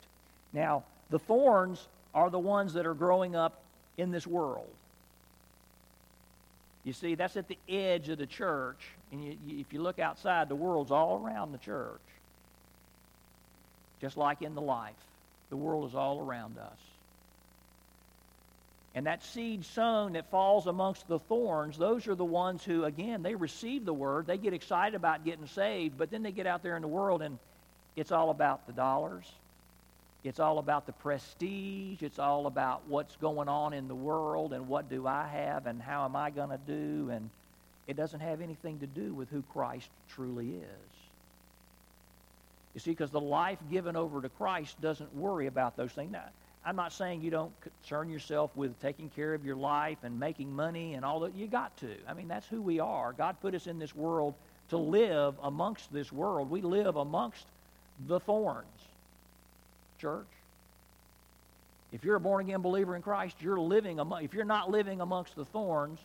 Now, 0.53 0.85
the 1.11 1.19
thorns 1.19 1.87
are 2.14 2.31
the 2.31 2.38
ones 2.38 2.75
that 2.75 2.87
are 2.87 2.95
growing 2.95 3.37
up 3.37 3.61
in 3.99 4.11
this 4.11 4.27
world. 4.27 4.71
You 6.85 6.93
see, 6.93 7.14
that's 7.14 7.37
at 7.37 7.49
the 7.49 7.59
edge 7.69 8.09
of 8.09 8.19
the 8.19 8.27
church. 8.27 8.79
And 9.11 9.25
you, 9.25 9.37
you, 9.47 9.61
if 9.61 9.73
you 9.73 9.81
look 9.81 9.99
outside, 9.99 10.49
the 10.49 10.55
world's 10.55 10.90
all 10.90 11.23
around 11.25 11.53
the 11.53 11.59
church 11.59 12.01
just 14.05 14.19
like 14.19 14.43
in 14.43 14.55
the 14.55 14.61
life. 14.61 14.93
The 15.49 15.57
world 15.57 15.88
is 15.88 15.95
all 15.95 16.21
around 16.21 16.59
us. 16.59 16.79
And 18.95 19.07
that 19.07 19.25
seed 19.25 19.64
sown 19.64 20.12
that 20.12 20.31
falls 20.31 20.67
amongst 20.67 21.09
the 21.09 21.19
thorns, 21.19 21.79
those 21.79 22.07
are 22.07 22.14
the 22.14 22.23
ones 22.23 22.62
who, 22.62 22.85
again, 22.85 23.23
they 23.23 23.35
receive 23.35 23.87
the 23.87 23.95
word. 23.95 24.27
They 24.27 24.37
get 24.37 24.53
excited 24.53 24.95
about 24.95 25.25
getting 25.25 25.47
saved, 25.47 25.97
but 25.97 26.11
then 26.11 26.23
they 26.23 26.33
get 26.33 26.47
out 26.47 26.62
there 26.62 26.77
in 26.77 26.83
the 26.83 26.88
world 26.88 27.23
and 27.23 27.38
it's 27.97 28.12
all 28.12 28.29
about 28.29 28.67
the 28.67 28.75
dollars. 28.75 29.25
It's 30.23 30.38
all 30.38 30.59
about 30.59 30.85
the 30.85 30.93
prestige. 30.93 32.03
It's 32.03 32.19
all 32.19 32.47
about 32.47 32.83
what's 32.87 33.17
going 33.17 33.49
on 33.49 33.73
in 33.73 33.88
the 33.88 33.95
world 33.95 34.53
and 34.53 34.69
what 34.69 34.90
do 34.90 35.07
I 35.07 35.27
have 35.29 35.67
and 35.67 35.81
how 35.81 36.05
am 36.05 36.14
I 36.14 36.29
going 36.29 36.51
to 36.51 36.61
do. 36.67 37.09
And 37.11 37.31
it 37.87 37.97
doesn't 37.97 38.21
have 38.21 38.43
anything 38.43 38.81
to 38.81 38.87
do 38.87 39.14
with 39.14 39.31
who 39.31 39.43
Christ 39.55 39.88
truly 40.11 40.51
is. 40.51 40.94
You 42.75 42.81
see, 42.81 42.91
because 42.91 43.11
the 43.11 43.21
life 43.21 43.59
given 43.71 43.97
over 43.97 44.21
to 44.21 44.29
Christ 44.29 44.81
doesn't 44.81 45.15
worry 45.15 45.47
about 45.47 45.77
those 45.77 45.93
things. 45.93 46.11
Now, 46.13 46.25
I'm 46.67 46.77
not 46.77 46.93
saying 46.93 47.23
you 47.23 47.31
don't 47.31 47.53
concern 47.61 48.09
yourself 48.09 48.51
with 48.57 48.81
taking 48.81 49.11
care 49.11 49.35
of 49.35 49.45
your 49.45 49.57
life 49.57 49.99
and 50.03 50.19
making 50.19 50.55
money 50.55 50.95
and 50.95 51.05
all 51.05 51.21
that. 51.21 51.35
You 51.35 51.47
got 51.47 51.77
to. 51.79 51.95
I 52.09 52.15
mean, 52.15 52.27
that's 52.27 52.47
who 52.49 52.61
we 52.61 52.81
are. 52.81 53.13
God 53.13 53.37
put 53.41 53.55
us 53.55 53.67
in 53.67 53.79
this 53.79 53.95
world 53.95 54.35
to 54.71 54.79
live 54.79 55.35
amongst 55.43 55.93
this 55.93 56.11
world. 56.11 56.51
We 56.51 56.63
live 56.63 56.97
amongst 56.97 57.45
the 58.09 58.19
thorns. 58.19 58.67
Church. 60.01 60.27
If 61.93 62.03
you're 62.03 62.17
a 62.17 62.21
born 62.21 62.47
again 62.47 62.61
believer 62.63 62.97
in 62.97 63.03
Christ, 63.03 63.37
you're 63.41 63.61
living 63.61 64.01
among, 64.01 64.25
if 64.25 64.35
you're 64.35 64.45
not 64.45 64.71
living 64.71 65.01
amongst 65.01 65.37
the 65.37 65.45
thorns, 65.45 66.01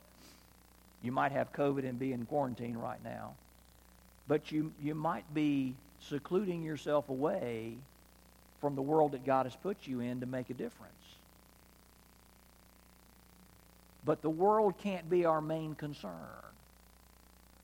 you 1.02 1.12
might 1.12 1.32
have 1.32 1.52
COVID 1.54 1.88
and 1.88 1.98
be 1.98 2.12
in 2.12 2.26
quarantine 2.26 2.78
right 2.78 3.04
now. 3.04 3.34
But 4.28 4.52
you, 4.52 4.72
you 4.84 4.94
might 4.94 5.34
be 5.34 5.74
secluding 6.02 6.64
yourself 6.64 7.10
away 7.10 7.74
from 8.62 8.76
the 8.76 8.82
world 8.82 9.12
that 9.14 9.26
God 9.26 9.46
has 9.46 9.56
put 9.56 9.88
you 9.88 10.00
in 10.00 10.20
to 10.20 10.26
make 10.26 10.50
a 10.50 10.54
difference. 10.54 10.94
But 14.06 14.22
the 14.22 14.30
world 14.30 14.76
can't 14.78 15.10
be 15.10 15.26
our 15.26 15.42
main 15.42 15.76
concern. 15.76 16.14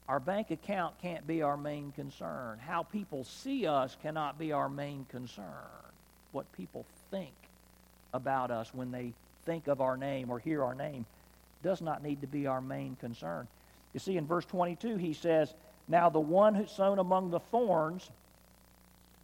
Our 0.08 0.19
bank 0.19 0.52
account 0.52 1.00
can't 1.02 1.26
be 1.26 1.41
our 1.41 1.58
main 1.58 1.91
concern. 1.93 2.60
How 2.60 2.84
people 2.84 3.24
see 3.24 3.65
us 3.65 3.98
cannot 4.02 4.38
be 4.38 4.52
our 4.52 4.69
main 4.69 5.06
concern. 5.10 5.45
what 6.32 6.52
people 6.52 6.86
think 7.12 7.32
about 8.13 8.52
us 8.52 8.74
when 8.74 8.91
they 8.91 9.13
think 9.45 9.67
of 9.67 9.80
our 9.80 9.95
name 9.95 10.30
or 10.30 10.38
hear 10.38 10.63
our 10.63 10.76
name 10.76 11.06
does 11.63 11.82
not 11.82 12.04
need 12.04 12.19
to 12.21 12.28
be 12.28 12.45
our 12.45 12.60
main 12.60 12.98
concern. 13.00 13.48
You 13.93 14.00
see, 14.02 14.17
in 14.17 14.28
verse 14.28 14.43
22, 14.45 14.98
he 14.98 15.13
says, 15.13 15.54
Now 15.88 16.10
the 16.10 16.19
one 16.19 16.54
who's 16.54 16.71
sown 16.71 17.00
among 17.00 17.32
the 17.32 17.39
thorns, 17.39 18.10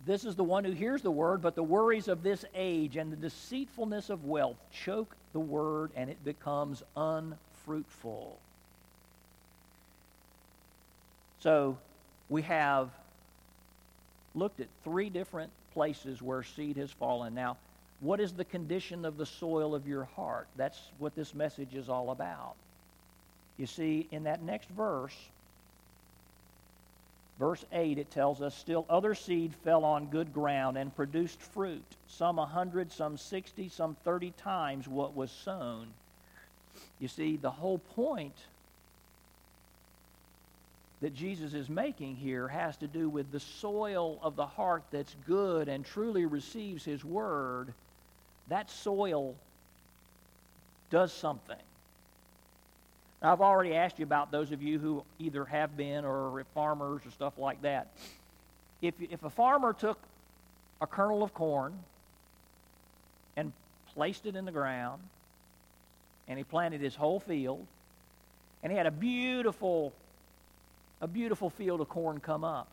this 0.06 0.26
is 0.26 0.36
the 0.36 0.44
one 0.44 0.64
who 0.64 0.72
hears 0.72 1.02
the 1.02 1.12
word, 1.12 1.42
but 1.42 1.56
the 1.56 1.64
worries 1.64 2.08
of 2.08 2.24
this 2.24 2.44
age 2.56 2.98
and 2.98 3.12
the 3.12 3.18
deceitfulness 3.18 4.10
of 4.10 4.26
wealth 4.26 4.58
choke 4.72 5.16
the 5.34 5.40
word, 5.40 5.92
and 5.96 6.10
it 6.10 6.24
becomes 6.24 6.84
unfruitful. 6.96 8.38
So 11.40 11.78
we 12.30 12.42
have 12.44 12.90
looked 14.36 14.60
at 14.60 14.68
three 14.84 15.10
different 15.10 15.52
places 15.74 16.22
where 16.22 16.44
seed 16.44 16.78
has 16.78 16.92
fallen. 16.92 17.34
Now, 17.34 17.58
what 18.00 18.20
is 18.20 18.34
the 18.34 18.46
condition 18.46 19.06
of 19.06 19.18
the 19.18 19.26
soil 19.26 19.76
of 19.76 19.88
your 19.88 20.06
heart? 20.06 20.48
That's 20.56 20.80
what 20.98 21.16
this 21.16 21.36
message 21.36 21.76
is 21.76 21.90
all 21.90 22.12
about. 22.12 22.56
You 23.58 23.68
see, 23.68 24.08
in 24.12 24.24
that 24.24 24.42
next 24.42 24.70
verse, 24.70 25.16
verse 27.40 27.66
8, 27.72 27.98
it 27.98 28.12
tells 28.12 28.42
us, 28.42 28.56
Still 28.56 28.86
other 28.90 29.16
seed 29.16 29.54
fell 29.64 29.84
on 29.84 30.08
good 30.08 30.34
ground 30.34 30.78
and 30.78 30.96
produced 30.96 31.42
fruit, 31.42 31.84
some 32.08 32.40
a 32.40 32.46
hundred, 32.46 32.92
some 32.92 33.18
sixty, 33.18 33.70
some 33.70 33.96
thirty 34.04 34.32
times 34.38 34.88
what 34.88 35.16
was 35.16 35.32
sown. 35.32 35.88
You 37.00 37.08
see, 37.08 37.38
the 37.38 37.52
whole 37.52 37.80
point 37.80 38.36
that 41.02 41.16
Jesus 41.16 41.54
is 41.54 41.68
making 41.68 42.16
here 42.16 42.48
has 42.48 42.78
to 42.78 42.88
do 42.88 43.10
with 43.10 43.32
the 43.32 43.40
soil 43.40 44.20
of 44.22 44.36
the 44.36 44.46
heart 44.46 44.84
that's 44.92 45.16
good 45.26 45.68
and 45.68 45.84
truly 45.84 46.26
receives 46.26 46.86
his 46.86 47.04
word. 47.04 47.74
That 48.50 48.70
soil 48.70 49.36
does 50.92 51.12
something. 51.12 51.58
I've 53.22 53.42
already 53.42 53.76
asked 53.76 54.00
you 54.00 54.04
about 54.04 54.32
those 54.32 54.52
of 54.52 54.62
you 54.62 54.80
who 54.80 55.04
either 55.20 55.46
have 55.46 55.78
been 55.78 56.06
or 56.06 56.40
are 56.40 56.44
farmers 56.56 57.02
or 57.06 57.12
stuff 57.12 57.38
like 57.38 57.62
that. 57.62 57.88
If, 58.82 58.96
if 59.00 59.24
a 59.24 59.30
farmer 59.30 59.74
took 59.74 60.00
a 60.82 60.88
kernel 60.88 61.22
of 61.22 61.34
corn 61.34 61.78
and 63.38 63.54
placed 63.94 64.26
it 64.26 64.36
in 64.36 64.46
the 64.46 64.52
ground, 64.52 65.02
and 66.28 66.38
he 66.38 66.44
planted 66.44 66.82
his 66.82 66.96
whole 66.96 67.20
field, 67.20 67.66
and 68.64 68.72
he 68.72 68.78
had 68.78 68.88
a 68.88 68.92
beautiful 68.92 69.94
a 71.02 71.08
beautiful 71.08 71.50
field 71.50 71.82
of 71.82 71.90
corn 71.90 72.20
come 72.20 72.44
up. 72.44 72.68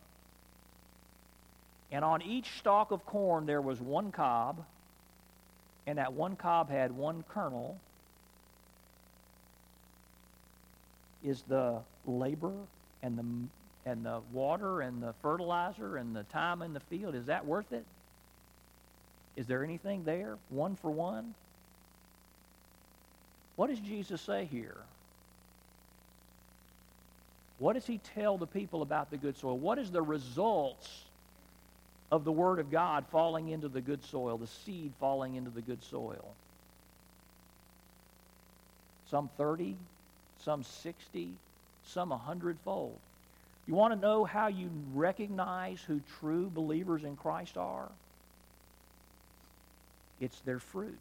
And 1.91 2.05
on 2.05 2.21
each 2.21 2.59
stalk 2.59 2.91
of 2.91 3.05
corn 3.05 3.47
there 3.47 3.61
was 3.61 3.81
one 3.81 4.11
cob, 4.11 4.63
and 5.87 5.97
that 5.97 6.13
one 6.13 6.35
cob 6.35 6.69
had 6.69 6.91
one 6.91 7.23
kernel. 7.27 7.79
Is 11.23 11.43
the 11.43 11.79
labor 12.05 12.53
and 13.03 13.17
the 13.17 13.25
and 13.89 14.05
the 14.05 14.19
water 14.33 14.81
and 14.81 15.01
the 15.01 15.13
fertilizer 15.21 15.97
and 15.97 16.15
the 16.15 16.23
time 16.23 16.61
in 16.61 16.73
the 16.73 16.79
field 16.79 17.15
is 17.15 17.25
that 17.25 17.45
worth 17.45 17.71
it? 17.71 17.85
Is 19.35 19.47
there 19.47 19.63
anything 19.63 20.03
there? 20.03 20.37
One 20.49 20.75
for 20.75 20.91
one? 20.91 21.33
What 23.55 23.69
does 23.69 23.79
Jesus 23.79 24.21
say 24.21 24.47
here? 24.51 24.77
What 27.57 27.73
does 27.73 27.85
he 27.85 27.99
tell 28.15 28.37
the 28.37 28.47
people 28.47 28.81
about 28.81 29.11
the 29.11 29.17
good 29.17 29.37
soil? 29.37 29.57
What 29.57 29.77
is 29.77 29.91
the 29.91 30.01
results 30.01 31.03
of 32.11 32.23
the 32.23 32.31
Word 32.31 32.59
of 32.59 32.71
God 32.71 33.05
falling 33.11 33.49
into 33.49 33.67
the 33.67 33.81
good 33.81 34.03
soil, 34.03 34.37
the 34.37 34.47
seed 34.47 34.93
falling 34.99 35.35
into 35.35 35.49
the 35.49 35.61
good 35.61 35.83
soil? 35.83 36.25
Some 39.09 39.29
30, 39.37 39.75
some 40.43 40.63
60, 40.63 41.29
some 41.85 42.11
a 42.11 42.17
hundredfold. 42.17 42.97
You 43.67 43.75
want 43.75 43.93
to 43.93 43.99
know 43.99 44.25
how 44.25 44.47
you 44.47 44.69
recognize 44.93 45.79
who 45.81 46.01
true 46.19 46.49
believers 46.53 47.03
in 47.03 47.15
Christ 47.15 47.57
are? 47.57 47.89
It's 50.19 50.39
their 50.41 50.59
fruit. 50.59 50.97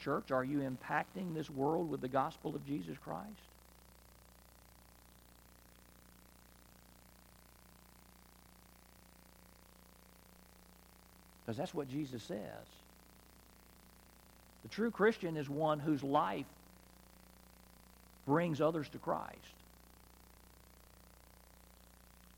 Church, 0.00 0.30
are 0.30 0.44
you 0.44 0.58
impacting 0.58 1.34
this 1.34 1.50
world 1.50 1.90
with 1.90 2.00
the 2.00 2.08
gospel 2.08 2.54
of 2.54 2.64
Jesus 2.66 2.96
Christ? 3.02 3.26
Because 11.44 11.56
that's 11.56 11.74
what 11.74 11.88
Jesus 11.88 12.22
says. 12.22 12.38
The 14.66 14.74
true 14.74 14.90
Christian 14.90 15.36
is 15.36 15.48
one 15.48 15.78
whose 15.78 16.02
life 16.02 16.44
brings 18.26 18.60
others 18.60 18.88
to 18.88 18.98
Christ. 18.98 19.36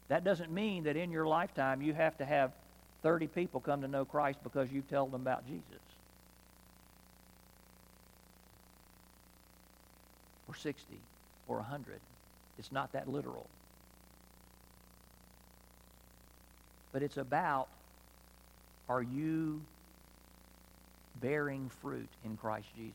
That 0.08 0.24
doesn't 0.24 0.52
mean 0.52 0.84
that 0.84 0.94
in 0.94 1.10
your 1.10 1.26
lifetime 1.26 1.80
you 1.80 1.94
have 1.94 2.18
to 2.18 2.26
have 2.26 2.52
30 3.02 3.28
people 3.28 3.60
come 3.60 3.80
to 3.80 3.88
know 3.88 4.04
Christ 4.04 4.40
because 4.42 4.70
you 4.70 4.82
tell 4.90 5.06
them 5.06 5.22
about 5.22 5.46
Jesus. 5.46 5.62
Or 10.48 10.54
60 10.54 10.84
or 11.46 11.56
100. 11.56 11.98
It's 12.58 12.70
not 12.70 12.92
that 12.92 13.08
literal. 13.08 13.46
But 16.92 17.02
it's 17.02 17.16
about 17.16 17.68
are 18.86 19.02
you 19.02 19.62
bearing 21.20 21.70
fruit 21.83 22.09
in 22.24 22.37
Christ 22.37 22.68
Jesus? 22.76 22.94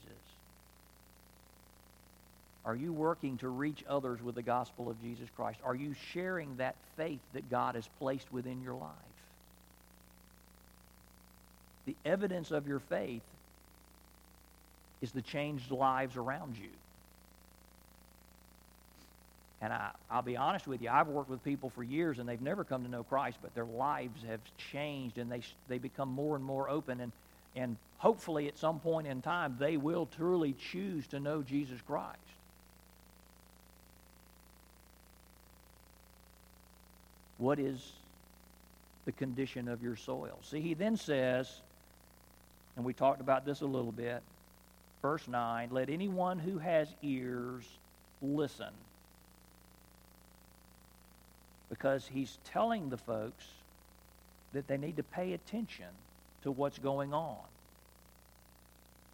Are 2.66 2.76
you 2.76 2.94
working 2.94 3.38
to 3.40 3.50
reach 3.50 3.84
others 3.90 4.22
with 4.22 4.36
the 4.36 4.42
gospel 4.42 4.90
of 4.90 5.02
Jesus 5.02 5.28
Christ? 5.36 5.60
Are 5.66 5.76
you 5.76 5.94
sharing 6.14 6.56
that 6.58 6.76
faith 6.96 7.20
that 7.34 7.50
God 7.50 7.76
has 7.76 7.88
placed 8.00 8.32
within 8.32 8.62
your 8.62 8.76
life? 8.76 8.90
The 11.86 11.96
evidence 12.06 12.52
of 12.52 12.68
your 12.68 12.80
faith 12.80 13.24
is 15.02 15.12
the 15.12 15.22
changed 15.22 15.72
lives 15.72 16.16
around 16.16 16.58
you. 16.58 16.70
And 19.62 19.74
I, 19.74 19.92
I'll 20.10 20.22
be 20.22 20.38
honest 20.38 20.68
with 20.68 20.82
you, 20.82 20.90
I've 20.90 21.08
worked 21.08 21.30
with 21.30 21.44
people 21.44 21.70
for 21.70 21.84
years 21.84 22.20
and 22.20 22.28
they've 22.28 22.42
never 22.42 22.64
come 22.64 22.84
to 22.84 22.90
know 22.90 23.04
Christ, 23.04 23.38
but 23.42 23.54
their 23.56 23.66
lives 23.66 24.22
have 24.28 24.40
changed 24.72 25.18
and 25.18 25.30
they, 25.30 25.42
they 25.68 25.78
become 25.78 26.10
more 26.10 26.38
and 26.38 26.44
more 26.44 26.70
open. 26.70 27.02
And, 27.02 27.12
and 27.56 27.78
hopefully 27.98 28.48
at 28.48 28.58
some 28.58 28.80
point 28.80 29.08
in 29.08 29.22
time, 29.22 29.56
they 29.60 29.78
will 29.78 30.08
truly 30.18 30.54
choose 30.72 31.08
to 31.08 31.20
know 31.20 31.42
Jesus 31.42 31.80
Christ. 31.88 32.18
What 37.38 37.60
is 37.60 37.92
the 39.06 39.12
condition 39.12 39.68
of 39.68 39.84
your 39.84 39.96
soil? 39.96 40.38
See, 40.44 40.62
he 40.62 40.74
then 40.74 40.98
says, 40.98 41.62
and 42.76 42.86
we 42.86 42.94
talked 42.94 43.22
about 43.22 43.46
this 43.46 43.62
a 43.62 43.66
little 43.66 43.92
bit, 43.92 44.22
verse 45.02 45.28
9, 45.28 45.70
let 45.72 45.90
anyone 45.90 46.40
who 46.40 46.58
has 46.58 46.88
ears 47.02 47.66
listen 48.22 48.74
because 51.70 52.08
he's 52.08 52.38
telling 52.46 52.90
the 52.90 52.98
folks 52.98 53.46
that 54.54 54.68
they 54.68 54.78
need 54.78 54.96
to 54.98 55.04
pay 55.04 55.34
attention 55.34 55.88
to 56.44 56.52
what's 56.52 56.78
going 56.80 57.14
on. 57.14 57.38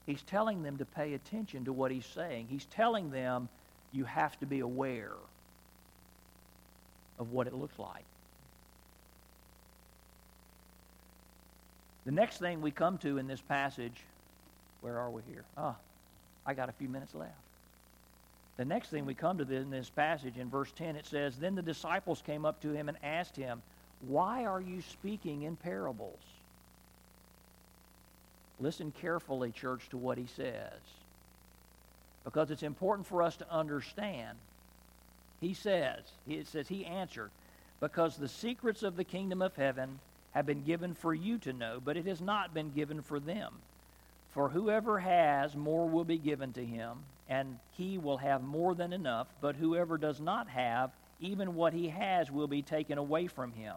He's 0.06 0.22
telling 0.24 0.64
them 0.64 0.78
to 0.78 0.86
pay 0.86 1.14
attention 1.14 1.66
to 1.66 1.74
what 1.74 1.92
he's 1.92 2.06
saying. 2.06 2.48
He's 2.50 2.66
telling 2.66 3.12
them 3.12 3.48
you 3.92 4.06
have 4.06 4.38
to 4.40 4.46
be 4.46 4.60
aware 4.60 5.14
of 7.20 7.32
what 7.32 7.48
it 7.48 7.54
looks 7.54 7.78
like. 7.78 8.06
The 12.06 12.12
next 12.12 12.40
thing 12.40 12.62
we 12.62 12.72
come 12.72 12.98
to 13.00 13.18
in 13.18 13.28
this 13.28 13.42
passage, 13.42 13.94
where 14.82 14.98
are 14.98 15.12
we 15.12 15.22
here? 15.30 15.44
Ah, 15.58 15.76
I 16.46 16.54
got 16.56 16.70
a 16.70 16.72
few 16.72 16.90
minutes 16.90 17.14
left. 17.14 17.34
The 18.58 18.66
next 18.66 18.90
thing 18.90 19.06
we 19.06 19.14
come 19.14 19.38
to 19.38 19.54
in 19.54 19.70
this 19.70 19.90
passage 19.90 20.38
in 20.38 20.50
verse 20.50 20.72
10, 20.76 20.96
it 20.96 21.06
says, 21.06 21.38
Then 21.38 21.56
the 21.56 21.62
disciples 21.62 22.24
came 22.26 22.46
up 22.46 22.62
to 22.62 22.72
him 22.72 22.90
and 22.90 22.98
asked 23.04 23.36
him, 23.36 23.62
Why 24.08 24.46
are 24.46 24.60
you 24.60 24.82
speaking 24.82 25.44
in 25.44 25.56
parables? 25.56 26.20
Listen 28.60 28.92
carefully, 28.92 29.52
church, 29.52 29.88
to 29.90 29.98
what 29.98 30.18
he 30.18 30.28
says. 30.36 30.80
Because 32.24 32.52
it's 32.52 32.64
important 32.64 33.08
for 33.08 33.24
us 33.24 33.38
to 33.38 33.52
understand. 33.52 34.38
He 35.40 35.54
says, 35.54 36.02
it 36.28 36.48
says, 36.48 36.68
he 36.68 36.86
answered, 36.86 37.32
Because 37.80 38.18
the 38.18 38.28
secrets 38.28 38.84
of 38.84 38.98
the 38.98 39.04
kingdom 39.04 39.42
of 39.42 39.56
heaven 39.56 40.00
have 40.32 40.46
been 40.46 40.64
given 40.64 40.94
for 40.94 41.14
you 41.14 41.38
to 41.40 41.54
know, 41.54 41.80
but 41.84 41.98
it 41.98 42.06
has 42.06 42.22
not 42.22 42.54
been 42.54 42.72
given 42.72 43.02
for 43.02 43.20
them. 43.20 43.54
For 44.34 44.50
whoever 44.50 45.00
has, 45.00 45.56
more 45.56 45.88
will 45.88 46.04
be 46.04 46.18
given 46.18 46.54
to 46.54 46.66
him 46.66 47.00
and 47.30 47.60
he 47.78 47.98
will 47.98 48.18
have 48.18 48.44
more 48.44 48.74
than 48.74 48.92
enough. 48.92 49.28
But 49.40 49.56
whoever 49.56 49.98
does 49.98 50.20
not 50.20 50.50
have, 50.50 50.92
even 51.22 51.56
what 51.56 51.74
he 51.74 51.90
has 51.90 52.32
will 52.32 52.48
be 52.48 52.64
taken 52.64 52.98
away 52.98 53.28
from 53.28 53.54
him. 53.54 53.76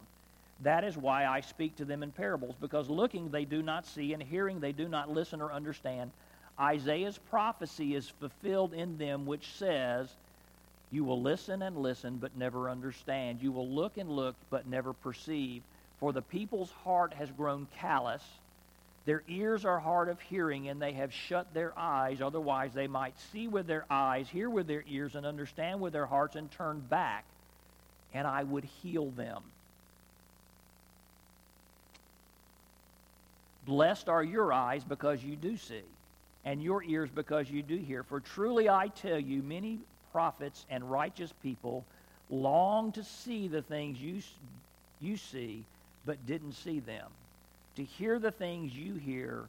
That 0.63 0.85
is 0.85 0.97
why 0.97 1.27
I 1.27 1.41
speak 1.41 1.77
to 1.77 1.85
them 1.85 2.03
in 2.03 2.13
parables, 2.13 2.55
because 2.61 2.89
looking 2.89 3.31
they 3.31 3.45
do 3.45 3.63
not 3.63 3.87
see, 3.87 4.13
and 4.13 4.23
hearing 4.23 4.61
they 4.61 4.73
do 4.73 4.89
not 4.89 5.11
listen 5.11 5.41
or 5.41 5.53
understand. 5.53 6.13
Isaiah's 6.59 7.19
prophecy 7.19 7.95
is 7.97 8.09
fulfilled 8.09 8.73
in 8.73 8.97
them, 8.97 9.27
which 9.27 9.53
says, 9.55 10.09
You 10.93 11.05
will 11.05 11.21
listen 11.21 11.63
and 11.63 11.77
listen, 11.77 12.19
but 12.19 12.37
never 12.37 12.71
understand. 12.71 13.43
You 13.43 13.51
will 13.51 13.69
look 13.69 13.99
and 13.99 14.09
look, 14.09 14.37
but 14.51 14.69
never 14.69 14.93
perceive. 14.93 15.63
For 15.99 16.13
the 16.13 16.23
people's 16.23 16.71
heart 16.85 17.13
has 17.15 17.31
grown 17.33 17.67
callous. 17.79 18.23
Their 19.05 19.25
ears 19.27 19.65
are 19.65 19.81
hard 19.81 20.09
of 20.09 20.21
hearing, 20.21 20.69
and 20.69 20.81
they 20.81 20.93
have 20.93 21.13
shut 21.13 21.53
their 21.53 21.77
eyes. 21.77 22.21
Otherwise, 22.21 22.73
they 22.73 22.87
might 22.87 23.19
see 23.33 23.49
with 23.49 23.67
their 23.67 23.85
eyes, 23.91 24.29
hear 24.29 24.49
with 24.49 24.69
their 24.69 24.85
ears, 24.87 25.17
and 25.17 25.27
understand 25.27 25.81
with 25.81 25.93
their 25.93 26.07
hearts, 26.07 26.37
and 26.37 26.49
turn 26.53 26.79
back, 26.79 27.25
and 28.15 28.29
I 28.29 28.45
would 28.45 28.65
heal 28.65 29.11
them. 29.11 29.43
Blessed 33.67 34.09
are 34.09 34.25
your 34.25 34.53
eyes 34.53 34.83
because 34.85 35.23
you 35.23 35.37
do 35.37 35.57
see, 35.57 35.85
and 36.45 36.63
your 36.63 36.83
ears 36.83 37.11
because 37.15 37.51
you 37.51 37.63
do 37.63 37.77
hear. 37.77 38.03
For 38.03 38.21
truly 38.21 38.69
I 38.69 38.89
tell 38.89 39.19
you, 39.19 39.43
many 39.43 39.79
prophets 40.13 40.67
and 40.69 40.91
righteous 40.91 41.33
people 41.43 41.85
long 42.29 42.93
to 42.93 43.05
see 43.05 43.49
the 43.49 43.63
things 43.63 44.01
you, 44.01 44.21
you 45.01 45.17
see, 45.17 45.65
but 46.05 46.27
didn't 46.27 46.55
see 46.55 46.81
them. 46.81 47.09
To 47.77 47.85
hear 47.85 48.19
the 48.19 48.31
things 48.31 48.75
you 48.75 48.95
hear, 48.95 49.45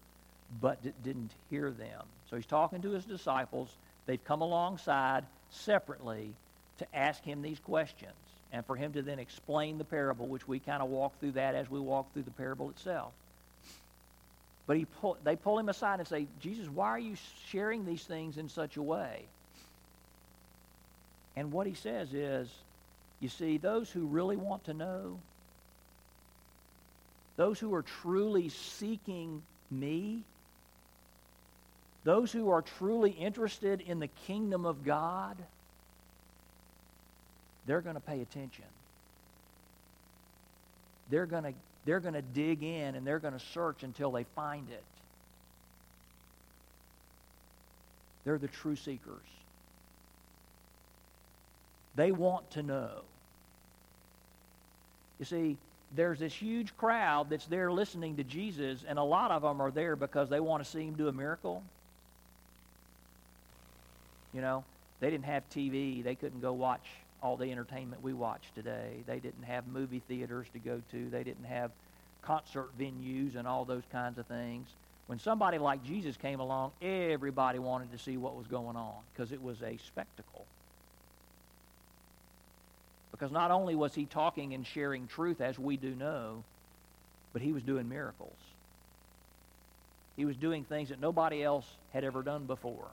but 0.62 0.78
didn't 1.04 1.32
hear 1.50 1.72
them. 1.72 2.02
So 2.30 2.36
he's 2.36 2.46
talking 2.46 2.82
to 2.82 2.92
his 2.92 3.06
disciples. 3.06 3.70
They've 4.06 4.24
come 4.24 4.42
alongside 4.42 5.26
separately 5.50 6.34
to 6.78 6.96
ask 6.96 7.24
him 7.24 7.42
these 7.42 7.60
questions 7.60 8.14
and 8.52 8.66
for 8.66 8.76
him 8.76 8.94
to 8.94 9.02
then 9.02 9.20
explain 9.20 9.78
the 9.78 9.84
parable, 9.84 10.28
which 10.28 10.48
we 10.48 10.60
kind 10.60 10.84
of 10.84 10.90
walk 10.90 11.20
through 11.20 11.32
that 11.32 11.56
as 11.56 11.70
we 11.70 11.80
walk 11.80 12.12
through 12.14 12.24
the 12.24 12.32
parable 12.32 12.70
itself. 12.70 13.12
But 14.66 14.78
he 14.78 14.86
pull, 14.86 15.18
they 15.24 15.36
pull 15.36 15.60
him 15.60 15.70
aside 15.70 16.00
and 16.00 16.08
say, 16.08 16.28
Jesus, 16.40 16.70
why 16.70 16.90
are 16.90 17.00
you 17.00 17.16
sharing 17.48 17.86
these 17.86 18.04
things 18.04 18.38
in 18.38 18.48
such 18.48 18.78
a 18.78 18.82
way? 18.82 19.26
And 21.36 21.52
what 21.52 21.68
he 21.68 21.74
says 21.74 22.14
is, 22.14 22.50
you 23.20 23.30
see, 23.30 23.58
those 23.58 23.90
who 23.90 24.06
really 24.06 24.38
want 24.38 24.66
to 24.66 24.74
know, 24.74 25.20
those 27.36 27.60
who 27.60 27.74
are 27.74 27.82
truly 27.82 28.50
seeking 28.50 29.42
me, 29.72 30.24
those 32.04 32.32
who 32.32 32.52
are 32.52 32.62
truly 32.62 33.12
interested 33.12 33.82
in 33.82 34.00
the 34.00 34.10
kingdom 34.28 34.66
of 34.66 34.84
God, 34.84 35.38
they're 37.66 37.82
going 37.82 37.96
to 37.96 38.02
pay 38.02 38.22
attention. 38.22 38.66
They're 41.10 41.26
going 41.26 41.44
to 41.44 41.54
they're 41.86 42.00
going 42.00 42.14
to 42.14 42.22
dig 42.22 42.64
in 42.64 42.96
and 42.96 43.06
they're 43.06 43.20
going 43.20 43.34
to 43.34 43.46
search 43.54 43.84
until 43.84 44.12
they 44.12 44.24
find 44.36 44.70
it. 44.70 44.84
They're 48.24 48.38
the 48.38 48.48
true 48.48 48.76
seekers. 48.76 49.18
They 51.96 52.12
want 52.12 52.50
to 52.52 52.64
know. 52.64 52.90
You 55.20 55.26
see, 55.26 55.58
there's 55.96 56.20
this 56.20 56.34
huge 56.34 56.76
crowd 56.78 57.30
that's 57.30 57.46
there 57.46 57.72
listening 57.72 58.16
to 58.16 58.24
Jesus, 58.24 58.84
and 58.88 58.98
a 58.98 59.04
lot 59.04 59.32
of 59.32 59.42
them 59.42 59.62
are 59.62 59.72
there 59.72 59.96
because 59.96 60.30
they 60.30 60.40
want 60.40 60.64
to 60.64 60.70
see 60.70 60.84
him 60.84 60.96
do 60.96 61.08
a 61.08 61.12
miracle. 61.12 61.62
You 64.34 64.42
know, 64.42 64.64
they 65.00 65.12
didn't 65.12 65.26
have 65.26 65.48
TV, 65.50 66.04
they 66.04 66.16
couldn't 66.16 66.42
go 66.42 66.54
watch 66.54 66.86
all 67.24 67.38
the 67.38 67.50
entertainment 67.50 68.04
we 68.04 68.14
watch 68.14 68.44
today. 68.54 69.04
They 69.08 69.20
didn't 69.20 69.44
have 69.44 69.66
movie 69.66 70.02
theaters 70.08 70.46
to 70.54 70.60
go 70.60 70.82
to. 70.92 71.10
They 71.10 71.24
didn't 71.24 71.46
have 71.46 71.72
concert 72.22 72.78
venues 72.78 73.36
and 73.38 73.48
all 73.48 73.64
those 73.64 73.84
kinds 73.92 74.18
of 74.18 74.28
things. 74.28 74.68
When 75.08 75.20
somebody 75.20 75.58
like 75.58 75.84
Jesus 75.84 76.18
came 76.18 76.42
along, 76.42 76.72
everybody 76.82 77.60
wanted 77.60 77.92
to 77.94 77.98
see 77.98 78.18
what 78.18 78.36
was 78.36 78.48
going 78.48 78.76
on 78.76 78.96
because 79.14 79.32
it 79.32 79.42
was 79.42 79.62
a 79.62 79.78
spectacle. 79.88 80.46
Because 83.12 83.32
not 83.32 83.52
only 83.52 83.76
was 83.76 83.96
he 83.96 84.06
talking 84.06 84.54
and 84.54 84.68
sharing 84.68 85.08
truth 85.08 85.40
as 85.40 85.58
we 85.58 85.78
do 85.78 85.96
know, 85.96 86.44
but 87.32 87.42
he 87.42 87.54
was 87.54 87.64
doing 87.64 87.88
miracles. 87.88 88.36
He 90.18 90.26
was 90.26 90.36
doing 90.36 90.64
things 90.66 90.90
that 90.90 91.00
nobody 91.00 91.42
else 91.42 91.66
had 91.94 92.04
ever 92.04 92.22
done 92.22 92.46
before. 92.46 92.88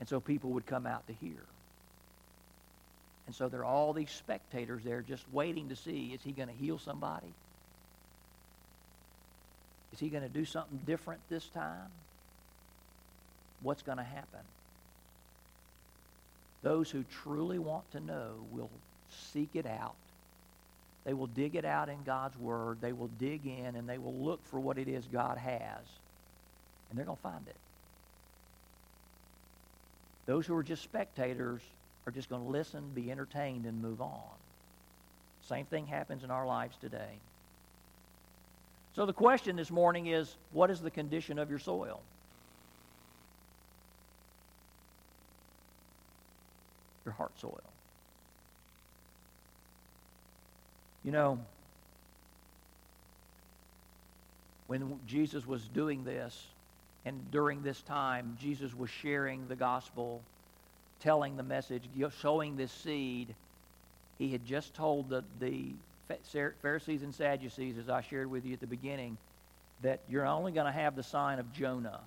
And 0.00 0.08
so 0.08 0.20
people 0.20 0.50
would 0.50 0.66
come 0.66 0.86
out 0.86 1.06
to 1.08 1.12
hear. 1.12 1.42
And 3.26 3.34
so 3.34 3.48
there 3.48 3.60
are 3.60 3.64
all 3.64 3.92
these 3.92 4.10
spectators 4.10 4.82
there 4.84 5.02
just 5.02 5.24
waiting 5.32 5.68
to 5.68 5.76
see 5.76 6.12
is 6.14 6.22
he 6.22 6.32
going 6.32 6.48
to 6.48 6.54
heal 6.54 6.78
somebody? 6.78 7.32
Is 9.92 10.00
he 10.00 10.08
going 10.08 10.22
to 10.22 10.28
do 10.28 10.44
something 10.44 10.80
different 10.86 11.20
this 11.28 11.46
time? 11.48 11.90
What's 13.62 13.82
going 13.82 13.98
to 13.98 14.04
happen? 14.04 14.40
Those 16.62 16.90
who 16.90 17.04
truly 17.22 17.58
want 17.58 17.90
to 17.92 18.00
know 18.00 18.32
will 18.52 18.70
seek 19.32 19.50
it 19.54 19.66
out. 19.66 19.94
They 21.04 21.14
will 21.14 21.26
dig 21.26 21.54
it 21.54 21.64
out 21.64 21.88
in 21.88 22.02
God's 22.04 22.36
Word. 22.38 22.78
They 22.80 22.92
will 22.92 23.10
dig 23.18 23.46
in 23.46 23.76
and 23.76 23.88
they 23.88 23.98
will 23.98 24.14
look 24.14 24.44
for 24.46 24.60
what 24.60 24.78
it 24.78 24.88
is 24.88 25.04
God 25.12 25.38
has. 25.38 25.80
And 26.90 26.98
they're 26.98 27.06
going 27.06 27.16
to 27.16 27.22
find 27.22 27.46
it. 27.46 27.56
Those 30.28 30.46
who 30.46 30.54
are 30.54 30.62
just 30.62 30.82
spectators 30.82 31.62
are 32.06 32.12
just 32.12 32.28
going 32.28 32.44
to 32.44 32.48
listen, 32.50 32.90
be 32.94 33.10
entertained, 33.10 33.64
and 33.64 33.80
move 33.80 34.02
on. 34.02 34.36
Same 35.40 35.64
thing 35.64 35.86
happens 35.86 36.22
in 36.22 36.30
our 36.30 36.46
lives 36.46 36.76
today. 36.76 37.18
So 38.94 39.06
the 39.06 39.14
question 39.14 39.56
this 39.56 39.70
morning 39.70 40.08
is 40.08 40.36
what 40.52 40.70
is 40.70 40.82
the 40.82 40.90
condition 40.90 41.38
of 41.38 41.48
your 41.48 41.58
soil? 41.58 42.02
Your 47.06 47.14
heart 47.14 47.32
soil. 47.40 47.62
You 51.04 51.12
know, 51.12 51.38
when 54.66 55.00
Jesus 55.06 55.46
was 55.46 55.66
doing 55.68 56.04
this, 56.04 56.48
and 57.08 57.30
during 57.30 57.62
this 57.62 57.80
time, 57.80 58.36
Jesus 58.38 58.74
was 58.74 58.90
sharing 58.90 59.48
the 59.48 59.56
gospel, 59.56 60.20
telling 61.00 61.38
the 61.38 61.42
message, 61.42 61.84
sowing 62.20 62.54
this 62.54 62.70
seed. 62.70 63.34
He 64.18 64.30
had 64.30 64.44
just 64.44 64.74
told 64.74 65.08
the, 65.08 65.24
the 65.40 65.72
Pharisees 66.60 67.02
and 67.02 67.14
Sadducees, 67.14 67.78
as 67.78 67.88
I 67.88 68.02
shared 68.02 68.30
with 68.30 68.44
you 68.44 68.52
at 68.52 68.60
the 68.60 68.66
beginning, 68.66 69.16
that 69.80 70.00
you're 70.06 70.26
only 70.26 70.52
going 70.52 70.66
to 70.66 70.72
have 70.72 70.96
the 70.96 71.02
sign 71.02 71.38
of 71.38 71.50
Jonah. 71.54 72.00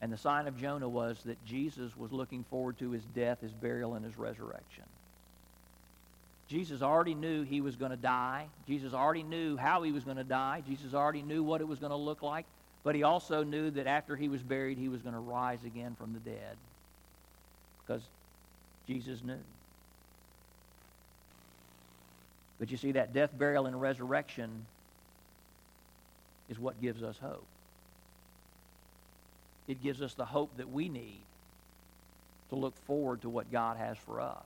And 0.00 0.12
the 0.12 0.18
sign 0.18 0.46
of 0.46 0.56
Jonah 0.56 0.88
was 0.88 1.18
that 1.24 1.44
Jesus 1.44 1.96
was 1.96 2.12
looking 2.12 2.44
forward 2.44 2.78
to 2.78 2.92
his 2.92 3.02
death, 3.16 3.40
his 3.40 3.50
burial, 3.50 3.94
and 3.94 4.04
his 4.04 4.16
resurrection. 4.16 4.84
Jesus 6.48 6.80
already 6.80 7.14
knew 7.14 7.42
he 7.42 7.60
was 7.60 7.74
going 7.76 7.90
to 7.90 7.96
die. 7.96 8.46
Jesus 8.68 8.94
already 8.94 9.24
knew 9.24 9.56
how 9.56 9.82
he 9.82 9.90
was 9.90 10.04
going 10.04 10.16
to 10.16 10.24
die. 10.24 10.62
Jesus 10.66 10.94
already 10.94 11.22
knew 11.22 11.42
what 11.42 11.60
it 11.60 11.66
was 11.66 11.78
going 11.78 11.90
to 11.90 11.96
look 11.96 12.22
like. 12.22 12.46
But 12.84 12.94
he 12.94 13.02
also 13.02 13.42
knew 13.42 13.70
that 13.72 13.88
after 13.88 14.14
he 14.14 14.28
was 14.28 14.42
buried, 14.42 14.78
he 14.78 14.88
was 14.88 15.02
going 15.02 15.14
to 15.14 15.20
rise 15.20 15.64
again 15.64 15.96
from 15.98 16.12
the 16.12 16.20
dead. 16.20 16.56
Because 17.84 18.02
Jesus 18.86 19.24
knew. 19.24 19.40
But 22.60 22.70
you 22.70 22.76
see, 22.76 22.92
that 22.92 23.12
death, 23.12 23.36
burial, 23.36 23.66
and 23.66 23.80
resurrection 23.80 24.66
is 26.48 26.58
what 26.60 26.80
gives 26.80 27.02
us 27.02 27.18
hope. 27.20 27.44
It 29.66 29.82
gives 29.82 30.00
us 30.00 30.14
the 30.14 30.24
hope 30.24 30.56
that 30.58 30.70
we 30.70 30.88
need 30.88 31.20
to 32.50 32.54
look 32.54 32.76
forward 32.86 33.22
to 33.22 33.28
what 33.28 33.50
God 33.50 33.76
has 33.78 33.98
for 33.98 34.20
us. 34.20 34.44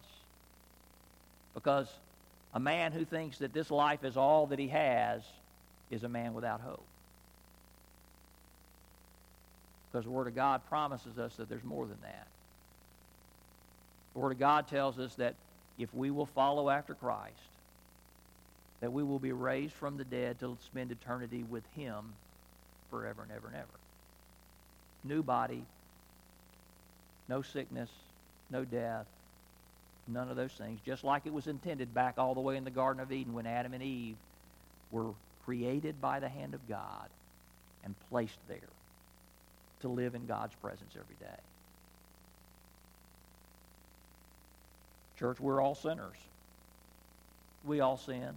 Because 1.54 1.88
a 2.54 2.60
man 2.60 2.92
who 2.92 3.04
thinks 3.04 3.38
that 3.38 3.52
this 3.52 3.70
life 3.70 4.04
is 4.04 4.16
all 4.16 4.46
that 4.48 4.58
he 4.58 4.68
has 4.68 5.22
is 5.90 6.04
a 6.04 6.08
man 6.08 6.34
without 6.34 6.60
hope. 6.60 6.84
Because 9.90 10.04
the 10.04 10.10
Word 10.10 10.28
of 10.28 10.34
God 10.34 10.62
promises 10.68 11.18
us 11.18 11.34
that 11.36 11.48
there's 11.48 11.64
more 11.64 11.86
than 11.86 11.98
that. 12.02 12.26
The 14.14 14.20
Word 14.20 14.32
of 14.32 14.38
God 14.38 14.68
tells 14.68 14.98
us 14.98 15.14
that 15.16 15.34
if 15.78 15.92
we 15.94 16.10
will 16.10 16.26
follow 16.26 16.70
after 16.70 16.94
Christ, 16.94 17.34
that 18.80 18.92
we 18.92 19.02
will 19.02 19.18
be 19.18 19.32
raised 19.32 19.74
from 19.74 19.96
the 19.96 20.04
dead 20.04 20.38
to 20.40 20.56
spend 20.64 20.90
eternity 20.90 21.44
with 21.48 21.64
Him 21.74 22.12
forever 22.90 23.22
and 23.22 23.32
ever 23.32 23.48
and 23.48 23.56
ever. 23.56 23.66
New 25.04 25.22
body, 25.22 25.64
no 27.28 27.42
sickness, 27.42 27.90
no 28.50 28.64
death, 28.64 29.06
None 30.12 30.28
of 30.28 30.36
those 30.36 30.52
things. 30.52 30.80
Just 30.84 31.04
like 31.04 31.22
it 31.26 31.32
was 31.32 31.46
intended 31.46 31.94
back 31.94 32.14
all 32.18 32.34
the 32.34 32.40
way 32.40 32.56
in 32.56 32.64
the 32.64 32.70
Garden 32.70 33.02
of 33.02 33.12
Eden 33.12 33.32
when 33.32 33.46
Adam 33.46 33.74
and 33.74 33.82
Eve 33.82 34.16
were 34.90 35.12
created 35.44 36.00
by 36.00 36.20
the 36.20 36.28
hand 36.28 36.54
of 36.54 36.68
God 36.68 37.08
and 37.84 37.94
placed 38.10 38.38
there 38.48 38.58
to 39.80 39.88
live 39.88 40.14
in 40.14 40.26
God's 40.26 40.54
presence 40.56 40.92
every 40.94 41.16
day. 41.20 41.40
Church, 45.18 45.38
we're 45.38 45.60
all 45.60 45.74
sinners. 45.74 46.16
We 47.64 47.80
all 47.80 47.98
sin. 47.98 48.30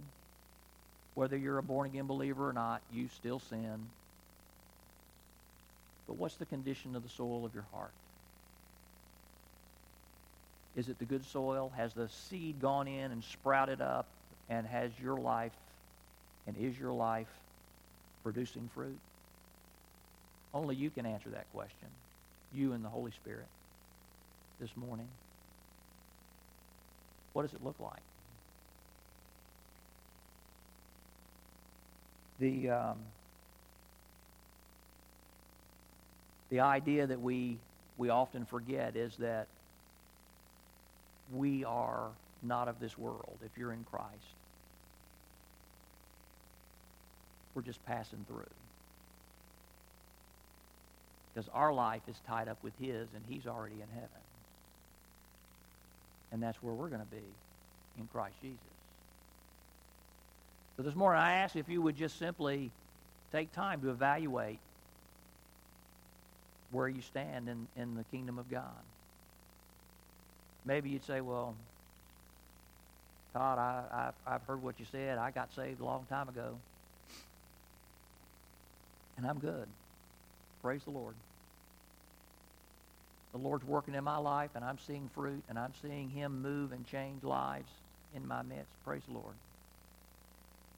Whether 1.14 1.36
you're 1.36 1.58
a 1.58 1.62
born 1.62 1.86
again 1.86 2.06
believer 2.06 2.48
or 2.48 2.52
not, 2.52 2.82
you 2.92 3.08
still 3.16 3.38
sin. 3.38 3.86
But 6.06 6.16
what's 6.16 6.34
the 6.36 6.44
condition 6.44 6.94
of 6.94 7.02
the 7.02 7.08
soil 7.08 7.46
of 7.46 7.54
your 7.54 7.64
heart? 7.72 7.92
Is 10.76 10.88
it 10.88 10.98
the 10.98 11.04
good 11.04 11.24
soil? 11.24 11.72
Has 11.76 11.94
the 11.94 12.08
seed 12.08 12.60
gone 12.60 12.88
in 12.88 13.12
and 13.12 13.22
sprouted 13.22 13.80
up? 13.80 14.06
And 14.48 14.66
has 14.66 14.90
your 15.00 15.16
life 15.16 15.52
and 16.46 16.56
is 16.56 16.78
your 16.78 16.92
life 16.92 17.32
producing 18.22 18.68
fruit? 18.74 18.98
Only 20.52 20.76
you 20.76 20.90
can 20.90 21.06
answer 21.06 21.30
that 21.30 21.50
question. 21.52 21.88
You 22.52 22.72
and 22.72 22.84
the 22.84 22.88
Holy 22.88 23.10
Spirit 23.10 23.46
this 24.60 24.76
morning. 24.76 25.08
What 27.32 27.42
does 27.42 27.54
it 27.54 27.64
look 27.64 27.80
like? 27.80 28.02
The 32.38 32.70
um, 32.70 32.98
the 36.50 36.60
idea 36.60 37.06
that 37.06 37.20
we 37.20 37.58
we 37.98 38.10
often 38.10 38.44
forget 38.44 38.96
is 38.96 39.16
that 39.16 39.46
we 41.32 41.64
are 41.64 42.08
not 42.42 42.68
of 42.68 42.78
this 42.80 42.98
world 42.98 43.38
if 43.44 43.56
you're 43.56 43.72
in 43.72 43.84
Christ. 43.90 44.08
We're 47.54 47.62
just 47.62 47.84
passing 47.86 48.24
through. 48.28 48.44
Because 51.32 51.48
our 51.52 51.72
life 51.72 52.02
is 52.08 52.16
tied 52.26 52.48
up 52.48 52.58
with 52.62 52.72
His, 52.80 53.08
and 53.14 53.22
He's 53.28 53.46
already 53.46 53.74
in 53.74 53.88
heaven. 53.92 54.08
And 56.32 56.42
that's 56.42 56.62
where 56.62 56.74
we're 56.74 56.88
going 56.88 57.00
to 57.00 57.06
be 57.06 57.22
in 57.98 58.08
Christ 58.12 58.34
Jesus. 58.42 58.58
So 60.76 60.82
this 60.82 60.94
morning, 60.94 61.22
I 61.22 61.34
ask 61.36 61.54
if 61.54 61.68
you 61.68 61.80
would 61.82 61.96
just 61.96 62.18
simply 62.18 62.70
take 63.32 63.52
time 63.52 63.80
to 63.82 63.90
evaluate 63.90 64.58
where 66.72 66.88
you 66.88 67.00
stand 67.02 67.48
in, 67.48 67.68
in 67.76 67.94
the 67.94 68.04
kingdom 68.04 68.38
of 68.38 68.50
God. 68.50 68.62
Maybe 70.64 70.90
you'd 70.90 71.04
say, 71.04 71.20
well, 71.20 71.54
Todd, 73.32 73.58
I, 73.58 74.12
I, 74.26 74.34
I've 74.34 74.42
heard 74.42 74.62
what 74.62 74.78
you 74.78 74.86
said. 74.90 75.18
I 75.18 75.30
got 75.30 75.52
saved 75.54 75.80
a 75.80 75.84
long 75.84 76.06
time 76.08 76.28
ago. 76.28 76.56
And 79.16 79.26
I'm 79.26 79.38
good. 79.38 79.66
Praise 80.62 80.82
the 80.84 80.90
Lord. 80.90 81.14
The 83.32 83.38
Lord's 83.38 83.64
working 83.64 83.94
in 83.94 84.04
my 84.04 84.16
life, 84.16 84.50
and 84.54 84.64
I'm 84.64 84.78
seeing 84.78 85.10
fruit, 85.14 85.42
and 85.48 85.58
I'm 85.58 85.72
seeing 85.82 86.08
Him 86.08 86.40
move 86.40 86.72
and 86.72 86.86
change 86.86 87.24
lives 87.24 87.70
in 88.14 88.26
my 88.26 88.42
midst. 88.42 88.70
Praise 88.84 89.02
the 89.08 89.14
Lord. 89.14 89.34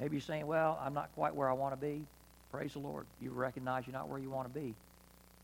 Maybe 0.01 0.17
you're 0.17 0.23
saying, 0.23 0.47
well, 0.47 0.79
I'm 0.83 0.95
not 0.95 1.15
quite 1.15 1.35
where 1.35 1.49
I 1.49 1.53
want 1.53 1.79
to 1.79 1.81
be. 1.81 2.03
Praise 2.51 2.73
the 2.73 2.79
Lord. 2.79 3.05
You 3.21 3.31
recognize 3.31 3.87
you're 3.87 3.93
not 3.93 4.09
where 4.09 4.19
you 4.19 4.31
want 4.31 4.53
to 4.53 4.59
be. 4.59 4.75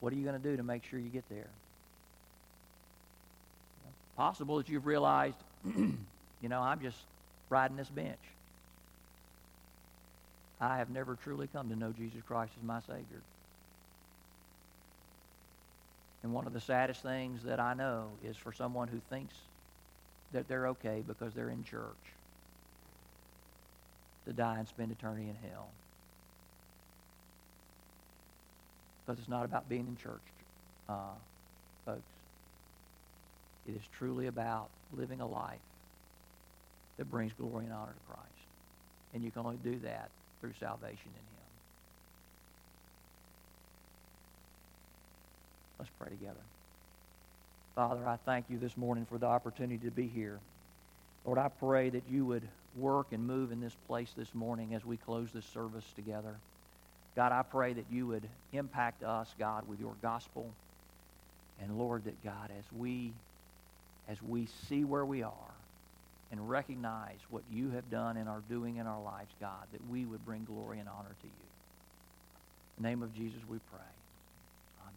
What 0.00 0.12
are 0.12 0.16
you 0.16 0.24
going 0.24 0.40
to 0.40 0.50
do 0.50 0.56
to 0.56 0.62
make 0.62 0.84
sure 0.84 0.98
you 0.98 1.10
get 1.10 1.28
there? 1.28 1.48
Possible 4.16 4.58
that 4.58 4.68
you've 4.68 4.86
realized, 4.86 5.36
you 5.64 6.48
know, 6.48 6.60
I'm 6.60 6.80
just 6.80 6.98
riding 7.48 7.76
this 7.76 7.88
bench. 7.88 8.18
I 10.60 10.76
have 10.78 10.90
never 10.90 11.16
truly 11.16 11.48
come 11.52 11.68
to 11.70 11.76
know 11.76 11.92
Jesus 11.92 12.20
Christ 12.26 12.52
as 12.56 12.64
my 12.64 12.80
Savior. 12.80 13.22
And 16.22 16.32
one 16.32 16.46
of 16.46 16.52
the 16.52 16.60
saddest 16.60 17.02
things 17.02 17.42
that 17.44 17.58
I 17.58 17.74
know 17.74 18.10
is 18.24 18.36
for 18.36 18.52
someone 18.52 18.88
who 18.88 19.00
thinks 19.10 19.34
that 20.32 20.46
they're 20.48 20.68
okay 20.68 21.02
because 21.06 21.34
they're 21.34 21.50
in 21.50 21.64
church 21.64 21.82
to 24.26 24.32
die 24.32 24.58
and 24.58 24.68
spend 24.68 24.92
eternity 24.92 25.28
in 25.28 25.50
hell. 25.50 25.68
Because 29.04 29.18
it's 29.18 29.28
not 29.28 29.44
about 29.44 29.68
being 29.68 29.86
in 29.88 29.96
church, 29.96 30.22
uh, 30.88 31.14
folks. 31.84 32.11
It 33.68 33.72
is 33.76 33.82
truly 33.98 34.26
about 34.26 34.68
living 34.96 35.20
a 35.20 35.26
life 35.26 35.60
that 36.96 37.10
brings 37.10 37.32
glory 37.34 37.64
and 37.64 37.72
honor 37.72 37.92
to 37.92 38.12
Christ. 38.12 38.28
And 39.14 39.22
you 39.22 39.30
can 39.30 39.44
only 39.44 39.58
do 39.62 39.78
that 39.84 40.08
through 40.40 40.52
salvation 40.58 40.98
in 41.06 41.12
Him. 41.12 41.42
Let's 45.78 45.90
pray 45.98 46.10
together. 46.10 46.40
Father, 47.74 48.06
I 48.06 48.16
thank 48.24 48.46
you 48.50 48.58
this 48.58 48.76
morning 48.76 49.06
for 49.06 49.18
the 49.18 49.26
opportunity 49.26 49.78
to 49.84 49.90
be 49.90 50.06
here. 50.06 50.38
Lord, 51.24 51.38
I 51.38 51.48
pray 51.48 51.88
that 51.90 52.02
you 52.10 52.26
would 52.26 52.42
work 52.76 53.08
and 53.12 53.26
move 53.26 53.52
in 53.52 53.60
this 53.60 53.76
place 53.86 54.10
this 54.16 54.34
morning 54.34 54.74
as 54.74 54.84
we 54.84 54.96
close 54.96 55.28
this 55.32 55.44
service 55.46 55.84
together. 55.94 56.34
God, 57.14 57.32
I 57.32 57.42
pray 57.42 57.72
that 57.74 57.86
you 57.90 58.06
would 58.08 58.22
impact 58.52 59.02
us, 59.02 59.28
God, 59.38 59.68
with 59.68 59.80
your 59.80 59.94
gospel. 60.02 60.50
And 61.60 61.78
Lord, 61.78 62.04
that 62.04 62.22
God, 62.24 62.50
as 62.58 62.64
we 62.76 63.12
as 64.12 64.22
we 64.22 64.46
see 64.68 64.84
where 64.84 65.06
we 65.06 65.22
are 65.22 65.32
and 66.30 66.48
recognize 66.48 67.18
what 67.30 67.42
you 67.50 67.70
have 67.70 67.90
done 67.90 68.18
and 68.18 68.28
are 68.28 68.42
doing 68.48 68.76
in 68.76 68.86
our 68.86 69.02
lives, 69.02 69.30
God, 69.40 69.66
that 69.72 69.80
we 69.90 70.04
would 70.04 70.24
bring 70.26 70.44
glory 70.44 70.78
and 70.78 70.88
honor 70.88 71.14
to 71.20 71.26
you. 71.26 71.32
In 72.76 72.82
the 72.82 72.88
name 72.88 73.02
of 73.02 73.14
Jesus, 73.14 73.40
we 73.48 73.58
pray. 73.70 73.80
Amen. 74.82 74.94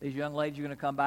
These 0.00 0.14
young 0.14 0.34
ladies 0.34 0.58
are 0.58 0.62
going 0.62 0.70
to 0.70 0.80
come 0.80 0.96
back. 0.96 1.00